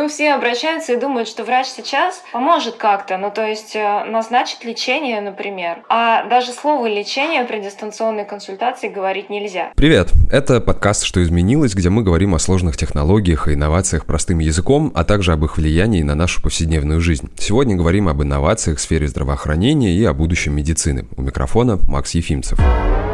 Ну, 0.00 0.08
все 0.08 0.32
обращаются 0.32 0.94
и 0.94 0.96
думают, 0.96 1.28
что 1.28 1.44
врач 1.44 1.66
сейчас 1.66 2.22
поможет 2.32 2.76
как-то, 2.76 3.18
ну, 3.18 3.30
то 3.30 3.46
есть 3.46 3.76
э, 3.76 4.04
назначит 4.06 4.64
лечение, 4.64 5.20
например. 5.20 5.82
А 5.90 6.26
даже 6.26 6.52
слово 6.52 6.86
«лечение» 6.86 7.44
при 7.44 7.60
дистанционной 7.60 8.24
консультации 8.24 8.88
говорить 8.88 9.28
нельзя. 9.28 9.72
Привет! 9.76 10.08
Это 10.32 10.62
подкаст 10.62 11.04
«Что 11.04 11.22
изменилось», 11.22 11.74
где 11.74 11.90
мы 11.90 12.02
говорим 12.02 12.34
о 12.34 12.38
сложных 12.38 12.78
технологиях 12.78 13.46
и 13.46 13.52
инновациях 13.52 14.06
простым 14.06 14.38
языком, 14.38 14.90
а 14.94 15.04
также 15.04 15.34
об 15.34 15.44
их 15.44 15.58
влиянии 15.58 16.02
на 16.02 16.14
нашу 16.14 16.40
повседневную 16.40 17.02
жизнь. 17.02 17.30
Сегодня 17.38 17.76
говорим 17.76 18.08
об 18.08 18.22
инновациях 18.22 18.78
в 18.78 18.80
сфере 18.80 19.06
здравоохранения 19.06 19.92
и 19.92 20.02
о 20.06 20.14
будущем 20.14 20.56
медицины. 20.56 21.08
У 21.18 21.20
микрофона 21.20 21.78
Макс 21.86 22.14
Ефимцев. 22.14 22.58
Пандемия 22.58 23.09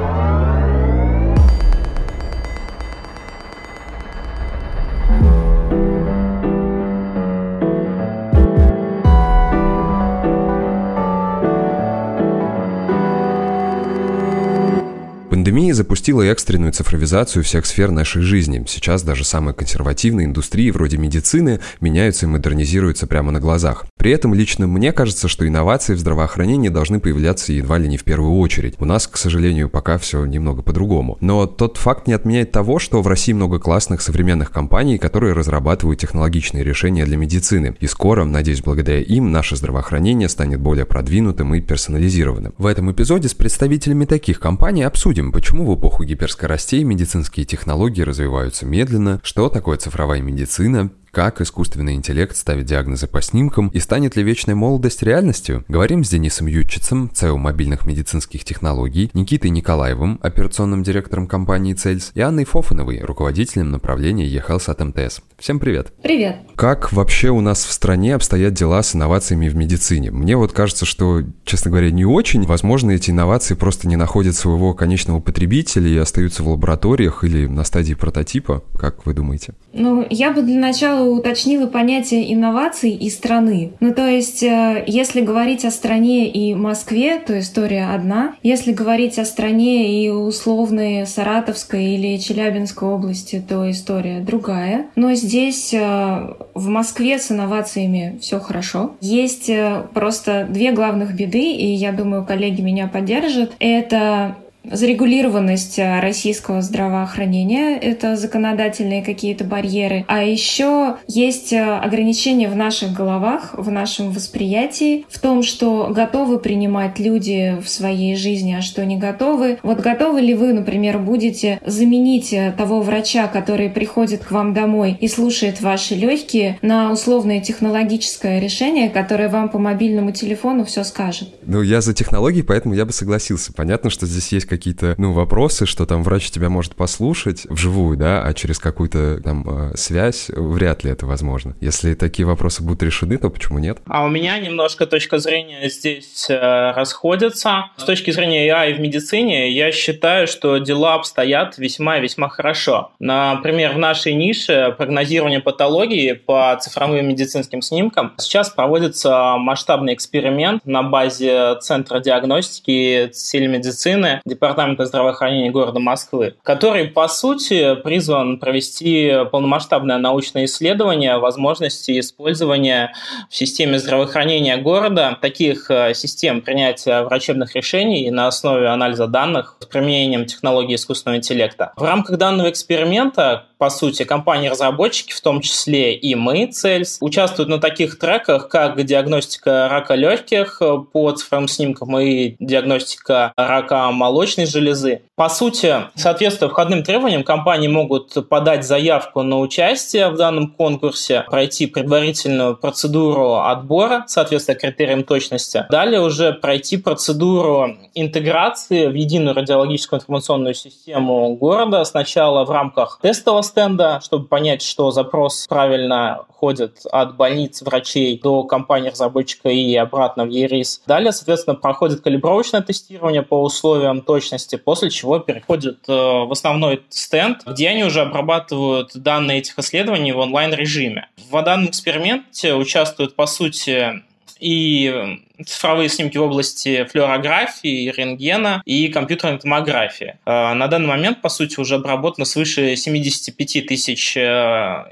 запустила 15.87 16.23
экстренную 16.23 16.73
цифровизацию 16.73 17.45
всех 17.45 17.65
сфер 17.65 17.93
нашей 17.93 18.21
жизни. 18.21 18.65
Сейчас 18.67 19.05
даже 19.05 19.23
самые 19.23 19.55
консервативные 19.55 20.27
индустрии, 20.27 20.73
вроде 20.73 20.99
медицины, 20.99 21.61
меняются 21.81 22.27
и 22.27 22.29
модернизируются 22.29 23.07
прямо 23.07 23.31
на 23.31 23.39
глазах. 23.39 23.87
При 23.97 24.11
этом 24.11 24.35
лично 24.35 24.67
мне 24.67 24.91
кажется, 24.91 25.29
что 25.29 25.47
инновации 25.47 25.95
в 25.95 26.01
здравоохранении 26.01 26.71
должны 26.71 26.99
появляться 26.99 27.53
едва 27.53 27.79
ли 27.79 27.87
не 27.87 27.99
в 27.99 28.03
первую 28.03 28.37
очередь. 28.39 28.75
У 28.81 28.85
нас, 28.85 29.07
к 29.07 29.17
сожалению, 29.17 29.69
пока 29.69 29.97
все 29.97 30.25
немного 30.25 30.63
по-другому. 30.63 31.19
Но 31.21 31.47
тот 31.47 31.77
факт 31.77 32.09
не 32.09 32.15
отменяет 32.15 32.51
того, 32.51 32.81
что 32.81 33.01
в 33.01 33.07
России 33.07 33.33
много 33.33 33.61
классных 33.61 34.01
современных 34.01 34.51
компаний, 34.51 34.99
которые 34.99 35.35
разрабатывают 35.35 36.01
технологичные 36.01 36.65
решения 36.65 37.05
для 37.05 37.17
медицины. 37.17 37.77
И 37.79 37.87
скоро, 37.87 38.25
надеюсь, 38.25 38.61
благодаря 38.61 38.99
им 38.99 39.31
наше 39.31 39.55
здравоохранение 39.55 40.29
станет 40.29 40.59
более 40.59 40.85
продвинутым 40.85 41.55
и 41.55 41.61
персонализированным. 41.61 42.55
В 42.59 42.67
этом 42.67 42.91
эпизоде 42.91 43.29
с 43.29 43.35
представителями 43.35 44.05
таких 44.05 44.41
компаний 44.41 44.83
обсудим, 44.83 45.31
почему 45.31 45.65
в 45.65 45.76
эпоху 45.77 46.05
гиперскоростей 46.05 46.83
медицинские 46.83 47.47
технологии 47.47 48.03
развиваются 48.03 48.67
медленно, 48.67 49.21
что 49.23 49.49
такое 49.49 49.77
цифровая 49.77 50.21
медицина, 50.21 50.91
как 51.17 51.41
искусственный 51.41 51.95
интеллект 51.95 52.37
ставит 52.37 52.67
диагнозы 52.67 53.07
по 53.07 53.23
снимкам 53.23 53.69
и 53.69 53.81
станет 53.81 54.17
ли 54.17 54.23
вечная 54.23 54.55
молодость 54.55 55.03
реальностью? 55.03 55.65
Говорим 55.67 56.05
с 56.05 56.11
Денисом 56.11 56.47
Ютчицем, 56.47 57.11
ЦЕО 57.11 57.39
мобильных 57.39 57.87
медицинских 57.87 58.45
технологий, 58.45 59.11
Никитой 59.15 59.49
Николаевым, 59.49 60.19
операционным 60.21 60.83
директором 60.83 61.27
компании 61.27 61.73
Цельс, 61.73 62.13
и 62.15 62.21
Анной 62.21 62.45
Фофановой, 62.45 63.01
руководителем 63.01 63.71
направления 63.71 64.29
eHealth 64.29 64.71
от 64.71 64.79
МТС. 64.79 65.23
Всем 65.39 65.59
привет! 65.59 65.95
Привет! 66.03 66.37
Как 66.55 66.93
вообще 66.93 67.31
у 67.31 67.41
нас 67.41 67.65
в 67.65 67.73
стране 67.73 68.15
обстоят 68.15 68.53
дела 68.53 68.83
с 68.83 68.95
инновациями 68.95 69.49
в 69.49 69.57
медицине? 69.57 70.11
Мне 70.11 70.37
вот 70.37 70.53
кажется, 70.53 70.85
что, 70.85 71.23
честно 71.47 71.71
говоря, 71.71 71.91
не 71.91 72.05
очень. 72.05 72.45
Возможно, 72.45 72.91
эти 72.91 73.11
инновации 73.11 73.55
просто 73.55 73.89
не 73.89 73.97
находят 73.97 74.35
своего 74.35 74.75
конечного 74.75 75.21
потребителя 75.21 75.89
и 75.89 75.97
остаются 75.97 76.43
в 76.43 76.49
лабораториях 76.49 77.25
или 77.25 77.47
на 77.47 77.65
стадии 77.65 77.95
прототипа. 77.95 78.63
Как 78.79 79.07
вы 79.07 79.15
думаете? 79.15 79.55
Ну, 79.73 80.07
я 80.11 80.31
бы 80.31 80.43
для 80.43 80.59
начала 80.59 81.06
уточнила 81.07 81.67
понятие 81.67 82.33
инноваций 82.33 82.91
и 82.91 83.11
страны. 83.11 83.73
Ну, 83.81 83.95
то 83.95 84.07
есть, 84.07 84.43
э, 84.43 84.85
если 84.87 85.21
говорить 85.21 85.65
о 85.65 85.71
стране 85.71 86.29
и 86.29 86.55
Москве, 86.55 87.19
то 87.19 87.39
история 87.39 87.91
одна. 87.95 88.35
Если 88.43 88.73
говорить 88.73 89.19
о 89.19 89.25
стране 89.25 90.05
и 90.05 90.11
условной 90.11 91.07
Саратовской 91.07 91.85
или 91.95 92.19
Челябинской 92.19 92.89
области, 92.89 93.43
то 93.47 93.71
история 93.71 94.21
другая. 94.21 94.87
Но 94.97 95.15
здесь 95.15 95.73
э, 95.73 96.35
в 96.55 96.69
Москве 96.69 97.19
с 97.19 97.31
инновациями 97.31 98.19
все 98.21 98.41
хорошо. 98.41 98.93
Есть 99.01 99.49
э, 99.49 99.85
просто 99.95 100.47
две 100.49 100.73
главных 100.73 101.15
беды, 101.15 101.53
и 101.53 101.67
я 101.73 101.93
думаю, 101.93 102.25
коллеги 102.25 102.61
меня 102.63 102.89
поддержат. 102.89 103.53
Это 103.59 104.37
зарегулированность 104.71 105.79
э, 105.79 106.01
российского 106.01 106.63
здравоохранения, 106.63 107.79
это 107.79 108.17
законодательные 108.17 109.03
какие-то 109.03 109.45
барьеры, 109.45 110.05
а 110.09 110.23
еще 110.23 110.97
есть 111.07 111.53
э, 111.53 111.63
ограничения 111.63 112.49
в 112.49 112.57
наших 112.57 112.93
головах, 112.93 113.55
в 113.57 113.71
нашем 113.71 114.11
восприятии, 114.11 115.05
в 115.09 115.21
том, 115.21 115.43
что 115.43 115.91
готовы 115.95 116.39
принимать 116.39 116.99
люди 116.99 117.57
в 117.63 117.69
своей 117.69 118.17
жизни, 118.17 118.55
а 118.59 118.63
что 118.63 118.85
не 118.85 118.97
готовы. 118.97 119.59
Вот 119.63 119.81
готовы 119.81 120.21
ли 120.21 120.35
вы, 120.35 120.53
например, 120.53 120.99
будете 120.99 121.61
заменить 121.65 122.33
э, 122.33 122.53
того 122.57 122.81
врача, 122.81 123.29
который 123.29 123.71
приходит 123.71 124.25
к 124.25 124.31
вам 124.31 124.55
домой 124.55 124.97
и 125.01 125.09
слушает 125.09 125.61
ваши 125.61 125.95
легкие, 125.95 126.59
на 126.63 126.93
условное 126.93 127.41
технологическое 127.41 128.41
решение, 128.41 128.91
которое 128.91 129.29
вам 129.29 129.49
по 129.49 129.59
мобильному 129.59 130.13
телефону 130.13 130.65
все 130.65 130.85
скажет? 130.85 131.29
Ну, 131.45 131.63
я 131.63 131.81
за 131.81 131.95
технологии, 131.95 132.43
поэтому 132.43 132.75
я 132.75 132.85
бы 132.85 132.93
согласился. 132.93 133.53
Понятно, 133.53 133.91
что 133.91 134.07
здесь 134.07 134.33
есть 134.33 134.47
какие-то, 134.57 134.95
ну, 134.99 135.13
вопросы, 135.13 135.67
что 135.67 135.87
там 135.87 136.03
врач 136.03 136.31
тебя 136.31 136.49
может 136.49 136.75
послушать 136.75 137.47
вживую, 137.49 137.97
да, 137.97 138.23
а 138.23 138.33
через 138.35 138.59
какую-то 138.59 139.21
там 139.23 139.45
э, 139.49 139.77
связь 139.77 140.29
вряд 140.29 140.85
ли 140.85 140.91
это 140.91 141.07
возможно. 141.07 141.55
Если 141.61 141.95
такие 141.95 142.27
вопросы 142.27 142.63
будут 142.63 142.83
решены, 142.83 143.19
то 143.19 143.31
почему 143.31 143.59
нет? 143.59 143.79
А 143.87 144.05
у 144.05 144.09
меня 144.09 144.39
немножко 144.39 144.87
точка 144.87 145.19
зрения 145.19 145.69
здесь 145.69 146.27
э, 146.29 146.73
расходится. 146.73 147.67
С 147.77 147.85
точки 147.85 148.11
зрения 148.11 148.49
AI 148.49 148.75
в 148.75 148.81
медицине, 148.81 149.51
я 149.51 149.73
считаю, 149.73 150.27
что 150.27 150.59
дела 150.59 150.95
обстоят 150.95 151.59
весьма 151.59 151.99
и 151.99 152.03
весьма 152.03 152.29
хорошо. 152.29 152.93
Например, 152.99 153.73
в 153.73 153.79
нашей 153.79 154.15
нише 154.15 154.75
прогнозирование 154.77 155.41
патологии 155.41 156.13
по 156.13 156.57
цифровым 156.61 157.09
медицинским 157.09 157.63
снимкам 157.63 158.15
сейчас 158.19 158.51
проводится 158.51 159.37
масштабный 159.37 159.95
эксперимент 159.95 160.65
на 160.65 160.83
базе 160.83 161.57
Центра 161.61 162.01
диагностики 162.01 163.11
телемедицины, 163.13 164.21
Департамента 164.47 164.87
здравоохранения 164.87 165.51
города 165.51 165.81
Москвы, 165.81 166.37
который, 166.45 166.87
по 166.87 167.09
сути, 167.09 167.75
призван 167.75 168.39
провести 168.39 169.13
полномасштабное 169.33 169.99
научное 169.99 170.45
исследование 170.45 171.19
возможности 171.19 171.99
использования 171.99 172.93
в 173.29 173.35
системе 173.35 173.81
здравоохранения 173.81 174.57
города 174.57 175.19
таких 175.21 175.69
э, 175.69 175.95
систем 175.95 176.43
принятия 176.43 177.03
врачебных 177.03 177.57
решений 177.57 178.09
на 178.13 178.29
основе 178.29 178.69
анализа 178.69 179.09
данных 179.09 179.57
с 179.59 179.67
применением 179.67 180.27
технологии 180.27 180.77
искусственного 180.77 181.19
интеллекта. 181.19 181.73
В 181.77 181.83
рамках 181.83 182.17
данного 182.17 182.49
эксперимента 182.49 183.47
по 183.59 183.71
сути, 183.71 184.05
компании-разработчики, 184.05 185.13
в 185.13 185.21
том 185.21 185.41
числе 185.41 185.95
и 185.95 186.15
мы, 186.15 186.47
Цельс, 186.47 186.99
участвуют 187.01 187.49
на 187.49 187.59
таких 187.59 187.99
треках, 187.99 188.49
как 188.49 188.83
диагностика 188.85 189.69
рака 189.71 189.95
легких 189.95 190.61
по 190.93 191.13
цифровым 191.13 191.49
снимкам 191.49 191.99
и 191.99 192.37
диагностика 192.39 193.33
рака 193.37 193.91
молочной 194.37 194.47
железы. 194.47 195.03
По 195.15 195.29
сути, 195.29 195.75
соответствуя 195.95 196.51
входным 196.51 196.83
требованиям, 196.83 197.25
компании 197.25 197.69
могут 197.69 198.29
подать 198.29 198.67
заявку 198.67 199.23
на 199.23 199.39
участие 199.39 200.11
в 200.11 200.17
данном 200.17 200.51
конкурсе, 200.51 201.25
пройти 201.31 201.67
предварительную 201.67 202.57
процедуру 202.57 203.37
отбора, 203.37 204.05
соответствуя 204.07 204.57
критериям 204.57 205.05
точности. 205.05 205.65
Далее 205.71 206.01
уже 206.01 206.33
пройти 206.33 206.77
процедуру 206.77 207.77
интеграции 207.95 208.87
в 208.87 208.95
единую 208.95 209.35
радиологическую 209.35 210.01
информационную 210.01 210.55
систему 210.55 211.35
города. 211.37 211.85
Сначала 211.85 212.45
в 212.45 212.51
рамках 212.51 212.99
тестового 213.03 213.43
стенда, 213.43 214.01
чтобы 214.03 214.27
понять, 214.27 214.63
что 214.63 214.91
запрос 214.91 215.47
правильно 215.49 216.27
ходит 216.39 216.81
от 216.93 217.17
больниц, 217.17 217.63
врачей 217.63 218.21
до 218.23 218.45
компании-разработчика 218.45 219.49
и 219.49 219.75
обратно 219.77 220.25
в 220.25 220.29
ЕРИС. 220.29 220.83
Далее, 220.87 221.13
соответственно, 221.13 221.57
проходит 221.57 222.03
калибровочное 222.03 222.61
тестирование 222.61 223.23
по 223.23 223.43
условиям 223.43 224.03
точности, 224.17 224.57
после 224.57 224.91
чего 224.91 225.19
переходит 225.19 225.81
э, 225.89 225.93
в 225.93 226.33
основной 226.33 226.83
стенд, 226.89 227.43
где 227.47 227.69
они 227.69 227.85
уже 227.85 228.01
обрабатывают 228.01 228.93
данные 228.95 229.39
этих 229.39 229.59
исследований 229.59 230.13
в 230.13 230.19
онлайн-режиме. 230.19 231.09
В 231.31 231.43
данном 231.43 231.69
эксперименте 231.69 232.55
участвуют, 232.55 233.15
по 233.15 233.27
сути, 233.27 234.03
и 234.41 235.19
цифровые 235.45 235.89
снимки 235.89 236.17
в 236.17 236.23
области 236.23 236.85
флюорографии, 236.85 237.93
рентгена 237.95 238.63
и 238.65 238.89
компьютерной 238.89 239.39
томографии. 239.39 240.19
А, 240.25 240.55
на 240.55 240.67
данный 240.69 240.89
момент, 240.89 241.21
по 241.21 241.29
сути, 241.29 241.61
уже 241.61 241.75
обработано 241.75 242.25
свыше 242.25 242.75
75 242.75 243.67
тысяч 243.67 244.17
э, 244.17 244.21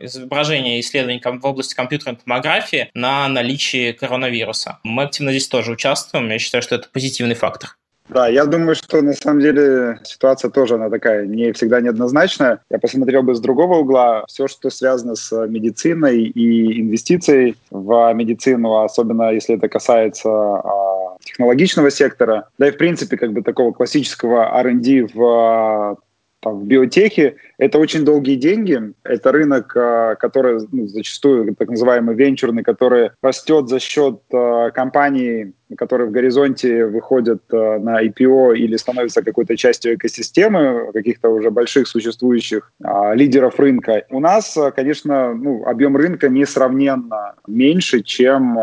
изображений 0.01 0.77
и 0.77 0.81
исследований 0.81 1.23
в 1.25 1.47
области 1.47 1.75
компьютерной 1.75 2.17
томографии 2.17 2.91
на 2.95 3.27
наличие 3.29 3.95
коронавируса. 3.95 4.81
Мы 4.83 5.05
активно 5.05 5.31
здесь 5.31 5.49
тоже 5.49 5.73
участвуем. 5.73 6.29
Я 6.29 6.39
считаю, 6.39 6.63
что 6.63 6.75
это 6.75 6.89
позитивный 6.93 7.35
фактор. 7.35 7.77
Да, 8.09 8.29
я 8.29 8.45
думаю, 8.45 8.75
что 8.75 9.01
на 9.01 9.15
самом 9.15 9.41
деле 9.41 9.99
ситуация 10.05 10.51
тоже 10.51 10.75
она 10.75 10.91
такая 10.91 11.25
не 11.27 11.53
всегда 11.53 11.81
неоднозначная. 11.81 12.61
Я 12.71 12.79
посмотрел 12.79 13.23
бы 13.23 13.35
с 13.35 13.41
другого 13.41 13.79
угла. 13.79 14.25
Все, 14.29 14.47
что 14.47 14.69
связано 14.69 15.15
с 15.15 15.33
медициной 15.47 16.25
и 16.25 16.83
инвестицией 16.83 17.57
в 17.71 18.13
медицину, 18.13 18.83
особенно 18.83 19.31
если 19.31 19.57
это 19.57 19.69
касается 19.69 20.29
а, 20.29 21.17
технологичного 21.25 21.91
сектора, 21.91 22.49
да 22.59 22.69
и 22.69 22.73
в 22.73 22.77
принципе 22.77 23.17
как 23.17 23.33
бы 23.33 23.43
такого 23.43 23.73
классического 23.73 24.51
R&D 24.63 25.09
в 25.15 25.97
там, 26.41 26.61
в 26.61 26.67
биотехе, 26.67 27.37
это 27.59 27.79
очень 27.79 28.05
долгие 28.05 28.37
деньги. 28.37 28.93
Это 29.05 29.33
рынок, 29.33 29.77
а, 29.77 30.15
который 30.17 30.61
ну, 30.73 30.87
зачастую 30.87 31.55
так 31.55 31.69
называемый 31.69 32.15
венчурный, 32.15 32.63
который 32.63 33.11
растет 33.23 33.69
за 33.69 33.79
счет 33.79 34.21
а, 34.33 34.71
компаний, 34.71 35.55
которые 35.77 36.09
в 36.09 36.13
горизонте 36.13 36.87
выходят 36.87 37.43
а, 37.53 37.79
на 37.79 38.03
IPO 38.05 38.57
или 38.57 38.77
становятся 38.77 39.23
какой-то 39.23 39.57
частью 39.57 39.95
экосистемы 39.95 40.91
каких-то 40.93 41.31
уже 41.31 41.51
больших 41.51 41.89
существующих 41.89 42.73
лидеров 43.15 43.59
рынка. 43.59 44.05
У 44.11 44.21
нас, 44.21 44.57
конечно, 44.75 45.35
ну, 45.35 45.65
объем 45.65 45.97
рынка 45.97 46.29
несравненно 46.29 47.35
меньше, 47.47 48.03
чем 48.03 48.59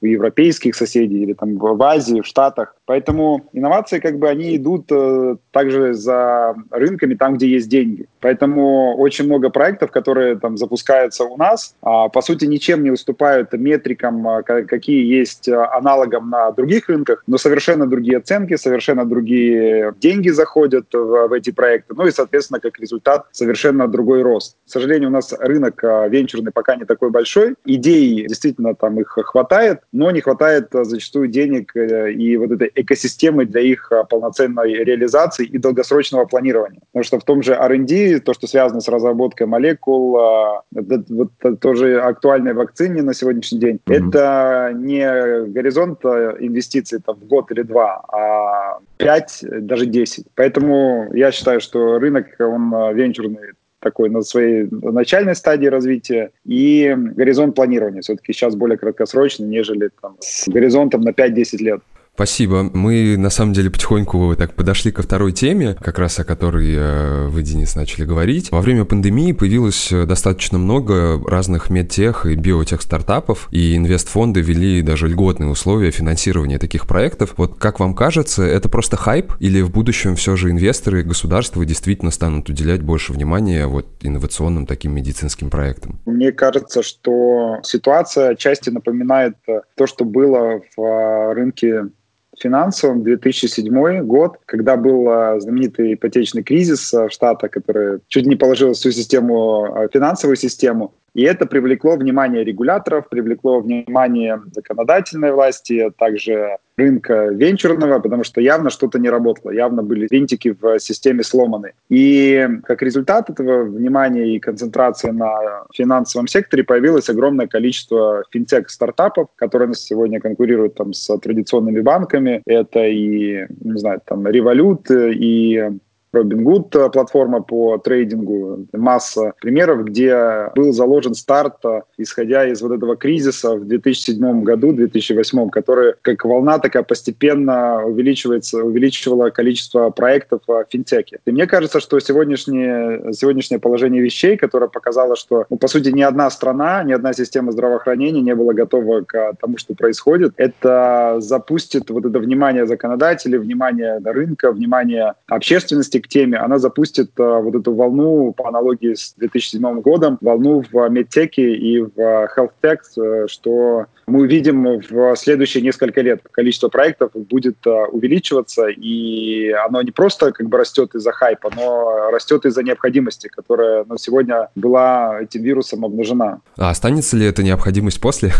у 0.00 0.06
европейских 0.06 0.74
соседей 0.74 1.22
или 1.22 1.32
там 1.32 1.56
в 1.56 1.82
Азии, 1.82 2.20
в 2.20 2.26
Штатах. 2.26 2.76
Поэтому 2.86 3.48
инновации, 3.52 3.98
как 3.98 4.18
бы, 4.18 4.28
они 4.28 4.56
идут 4.56 4.86
э, 4.90 5.36
также 5.50 5.94
за 5.94 6.54
рынками 6.70 7.14
там, 7.14 7.34
где 7.34 7.48
есть 7.48 7.68
деньги. 7.68 8.06
Поэтому 8.20 8.96
очень 8.96 9.26
много 9.26 9.50
проектов, 9.50 9.90
которые 9.90 10.36
там 10.36 10.56
запускаются 10.56 11.24
у 11.24 11.36
нас, 11.36 11.74
а, 11.82 12.08
по 12.08 12.22
сути, 12.22 12.44
ничем 12.44 12.82
не 12.82 12.90
уступают 12.90 13.52
метрикам, 13.52 14.26
а, 14.26 14.42
какие 14.42 15.04
есть 15.06 15.48
а, 15.48 15.76
аналогом 15.76 16.30
на 16.30 16.50
других 16.52 16.88
рынках, 16.88 17.22
но 17.26 17.38
совершенно 17.38 17.86
другие 17.86 18.18
оценки, 18.18 18.56
совершенно 18.56 19.04
другие 19.04 19.94
деньги 20.00 20.30
заходят 20.30 20.86
в, 20.92 21.28
в 21.28 21.32
эти 21.32 21.50
проекты, 21.50 21.94
ну 21.96 22.06
и, 22.06 22.10
соответственно, 22.10 22.60
как 22.60 22.78
результат, 22.78 23.26
совершенно 23.32 23.88
другой 23.88 24.22
рост. 24.22 24.56
К 24.66 24.70
сожалению, 24.70 25.08
у 25.08 25.12
нас 25.12 25.32
рынок 25.38 25.82
венчурный 25.82 26.52
пока 26.52 26.76
не 26.76 26.84
такой 26.84 27.10
большой, 27.10 27.54
идей 27.64 28.26
действительно 28.26 28.74
там 28.74 29.00
их 29.00 29.08
хватает, 29.08 29.80
но 29.92 30.10
не 30.10 30.20
хватает 30.20 30.68
зачастую 30.72 31.28
денег 31.28 31.76
э, 31.76 32.12
и 32.12 32.36
вот 32.36 32.50
этой 32.52 32.70
экосистемы 32.74 33.44
для 33.44 33.60
их 33.60 33.92
полноценной 34.08 34.84
реализации 34.84 35.46
и 35.46 35.58
долгосрочного 35.58 36.24
планирования. 36.24 36.80
Потому 36.92 37.04
что 37.04 37.20
в 37.20 37.24
том 37.24 37.42
же 37.42 37.52
R&D, 37.52 38.05
то, 38.14 38.34
что 38.34 38.46
связано 38.46 38.80
с 38.80 38.88
разработкой 38.88 39.46
молекул, 39.46 40.18
а, 40.18 40.62
это, 40.74 41.04
вот, 41.08 41.30
тоже 41.60 42.00
актуальной 42.00 42.54
вакцине 42.54 43.02
на 43.02 43.14
сегодняшний 43.14 43.58
день, 43.58 43.80
mm-hmm. 43.86 44.08
это 44.08 44.72
не 44.74 45.46
горизонт 45.50 46.04
а, 46.04 46.36
инвестиций 46.40 47.00
там, 47.04 47.16
в 47.16 47.26
год 47.26 47.50
или 47.50 47.62
два, 47.62 48.02
а 48.12 48.78
5, 48.98 49.44
даже 49.60 49.86
10. 49.86 50.26
Поэтому 50.34 51.10
я 51.12 51.32
считаю, 51.32 51.60
что 51.60 51.98
рынок, 51.98 52.26
он 52.38 52.74
а, 52.74 52.92
венчурный 52.92 53.52
такой 53.80 54.10
на 54.10 54.22
своей 54.22 54.68
начальной 54.70 55.36
стадии 55.36 55.66
развития, 55.66 56.30
и 56.44 56.92
горизонт 56.96 57.54
планирования 57.54 58.00
все-таки 58.02 58.32
сейчас 58.32 58.56
более 58.56 58.78
краткосрочный, 58.78 59.46
нежели 59.46 59.90
там, 60.00 60.16
с 60.20 60.48
горизонтом 60.48 61.02
на 61.02 61.10
5-10 61.10 61.56
лет. 61.58 61.80
Спасибо. 62.16 62.62
Мы, 62.62 63.18
на 63.18 63.28
самом 63.28 63.52
деле, 63.52 63.68
потихоньку 63.68 64.34
так 64.36 64.54
подошли 64.54 64.90
ко 64.90 65.02
второй 65.02 65.32
теме, 65.32 65.76
как 65.78 65.98
раз 65.98 66.18
о 66.18 66.24
которой 66.24 66.74
э, 66.74 67.26
вы, 67.26 67.42
Денис, 67.42 67.76
начали 67.76 68.06
говорить. 68.06 68.50
Во 68.50 68.62
время 68.62 68.86
пандемии 68.86 69.32
появилось 69.32 69.92
э, 69.92 70.06
достаточно 70.06 70.56
много 70.56 71.22
разных 71.28 71.68
медтех 71.68 72.24
и 72.24 72.34
биотех 72.34 72.80
стартапов, 72.80 73.48
и 73.50 73.76
инвестфонды 73.76 74.40
ввели 74.40 74.80
даже 74.80 75.08
льготные 75.08 75.50
условия 75.50 75.90
финансирования 75.90 76.58
таких 76.58 76.86
проектов. 76.86 77.34
Вот 77.36 77.58
как 77.58 77.80
вам 77.80 77.94
кажется, 77.94 78.44
это 78.44 78.70
просто 78.70 78.96
хайп, 78.96 79.34
или 79.38 79.60
в 79.60 79.70
будущем 79.70 80.16
все 80.16 80.36
же 80.36 80.50
инвесторы 80.50 81.00
и 81.00 81.04
государства 81.04 81.66
действительно 81.66 82.10
станут 82.10 82.48
уделять 82.48 82.80
больше 82.80 83.12
внимания 83.12 83.66
вот 83.66 83.88
инновационным 84.00 84.64
таким 84.64 84.94
медицинским 84.94 85.50
проектам? 85.50 86.00
Мне 86.06 86.32
кажется, 86.32 86.82
что 86.82 87.58
ситуация 87.62 88.30
отчасти 88.30 88.70
напоминает 88.70 89.36
э, 89.46 89.60
то, 89.74 89.86
что 89.86 90.06
было 90.06 90.62
в 90.78 91.34
рынке 91.34 91.90
финансовым 92.38 93.02
2007 93.02 94.02
год, 94.02 94.38
когда 94.46 94.76
был 94.76 95.08
а, 95.08 95.40
знаменитый 95.40 95.94
ипотечный 95.94 96.42
кризис 96.42 96.92
а, 96.92 97.08
в 97.08 97.12
Штатах, 97.12 97.50
который 97.50 98.00
чуть 98.08 98.26
не 98.26 98.36
положил 98.36 98.72
всю 98.72 98.90
систему, 98.90 99.64
а, 99.64 99.88
финансовую 99.88 100.36
систему. 100.36 100.94
И 101.16 101.22
это 101.22 101.46
привлекло 101.46 101.96
внимание 101.96 102.44
регуляторов, 102.44 103.08
привлекло 103.08 103.60
внимание 103.60 104.38
законодательной 104.52 105.32
власти, 105.32 105.90
также 105.96 106.58
рынка 106.76 107.28
венчурного, 107.28 108.00
потому 108.00 108.22
что 108.22 108.42
явно 108.42 108.68
что-то 108.68 108.98
не 108.98 109.08
работало, 109.08 109.50
явно 109.50 109.82
были 109.82 110.06
винтики 110.10 110.54
в 110.60 110.78
системе 110.78 111.22
сломаны. 111.22 111.72
И 111.88 112.46
как 112.64 112.82
результат 112.82 113.30
этого 113.30 113.64
внимания 113.64 114.36
и 114.36 114.38
концентрации 114.38 115.10
на 115.10 115.64
финансовом 115.72 116.28
секторе 116.28 116.64
появилось 116.64 117.08
огромное 117.08 117.46
количество 117.46 118.22
финтех-стартапов, 118.30 119.28
которые 119.36 119.72
сегодня 119.72 120.20
конкурируют 120.20 120.74
там 120.74 120.92
с 120.92 121.16
традиционными 121.16 121.80
банками. 121.80 122.42
Это 122.44 122.84
и, 122.84 123.46
не 123.64 123.78
знаю, 123.78 124.02
там 124.04 124.26
Revolut, 124.26 125.14
и 125.14 125.78
Robinhood 126.16 126.86
э, 126.86 126.90
платформа 126.90 127.42
по 127.42 127.78
трейдингу, 127.78 128.66
масса 128.72 129.32
примеров, 129.40 129.84
где 129.84 130.50
был 130.54 130.72
заложен 130.72 131.14
старт, 131.14 131.56
э, 131.64 131.82
исходя 131.98 132.46
из 132.46 132.62
вот 132.62 132.72
этого 132.72 132.96
кризиса 132.96 133.56
в 133.56 133.66
2007 133.66 134.42
году, 134.42 134.72
2008, 134.72 135.50
который 135.50 135.94
как 136.02 136.24
волна 136.24 136.58
такая 136.58 136.82
постепенно 136.82 137.84
увеличивается, 137.84 138.62
увеличивала 138.62 139.30
количество 139.30 139.90
проектов 139.90 140.40
в 140.46 140.64
финтеке. 140.70 141.18
И 141.26 141.30
мне 141.30 141.46
кажется, 141.46 141.80
что 141.80 141.98
сегодняшнее, 142.00 143.12
сегодняшнее 143.12 143.58
положение 143.58 144.02
вещей, 144.02 144.36
которое 144.36 144.68
показало, 144.68 145.16
что, 145.16 145.46
ну, 145.50 145.56
по 145.56 145.68
сути, 145.68 145.90
ни 145.90 146.02
одна 146.02 146.30
страна, 146.30 146.82
ни 146.82 146.92
одна 146.92 147.12
система 147.12 147.52
здравоохранения 147.52 148.20
не 148.20 148.34
была 148.34 148.52
готова 148.52 149.02
к 149.02 149.34
тому, 149.40 149.58
что 149.58 149.74
происходит, 149.74 150.32
это 150.36 151.16
запустит 151.18 151.90
вот 151.90 152.04
это 152.04 152.18
внимание 152.18 152.66
законодателей, 152.66 153.38
внимание 153.38 154.00
рынка, 154.04 154.52
внимание 154.52 155.14
общественности 155.26 155.98
к 156.06 156.08
теме, 156.08 156.38
она 156.38 156.58
запустит 156.58 157.10
э, 157.18 157.40
вот 157.40 157.54
эту 157.54 157.74
волну 157.74 158.32
по 158.32 158.48
аналогии 158.48 158.94
с 158.94 159.14
2007 159.16 159.80
годом, 159.80 160.18
волну 160.20 160.62
в 160.70 160.88
медтеке 160.88 161.54
и 161.54 161.80
в 161.80 161.98
health 161.98 162.50
э, 162.62 163.26
что 163.28 163.86
мы 164.06 164.20
увидим 164.20 164.80
в 164.88 165.16
следующие 165.16 165.62
несколько 165.62 166.00
лет. 166.00 166.22
Количество 166.30 166.68
проектов 166.68 167.10
будет 167.14 167.66
э, 167.66 167.70
увеличиваться, 167.70 168.68
и 168.68 169.50
оно 169.50 169.82
не 169.82 169.90
просто 169.90 170.32
как 170.32 170.48
бы 170.48 170.58
растет 170.58 170.94
из-за 170.94 171.12
хайпа, 171.12 171.50
но 171.54 172.10
растет 172.10 172.46
из-за 172.46 172.62
необходимости, 172.62 173.28
которая 173.28 173.84
на 173.84 173.98
сегодня 173.98 174.48
была 174.54 175.20
этим 175.20 175.42
вирусом 175.42 175.84
обнажена. 175.84 176.40
А 176.56 176.70
останется 176.70 177.16
ли 177.16 177.26
эта 177.26 177.42
необходимость 177.42 178.00
после? 178.00 178.32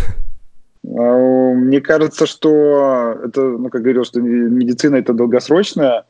Мне 0.83 1.81
кажется, 1.81 2.25
что 2.25 3.19
это, 3.25 3.41
ну, 3.41 3.69
как 3.69 3.81
говорил, 3.81 4.05
что 4.05 4.21
медицина 4.21 4.95
это 4.95 5.13
долгосрочная 5.13 6.05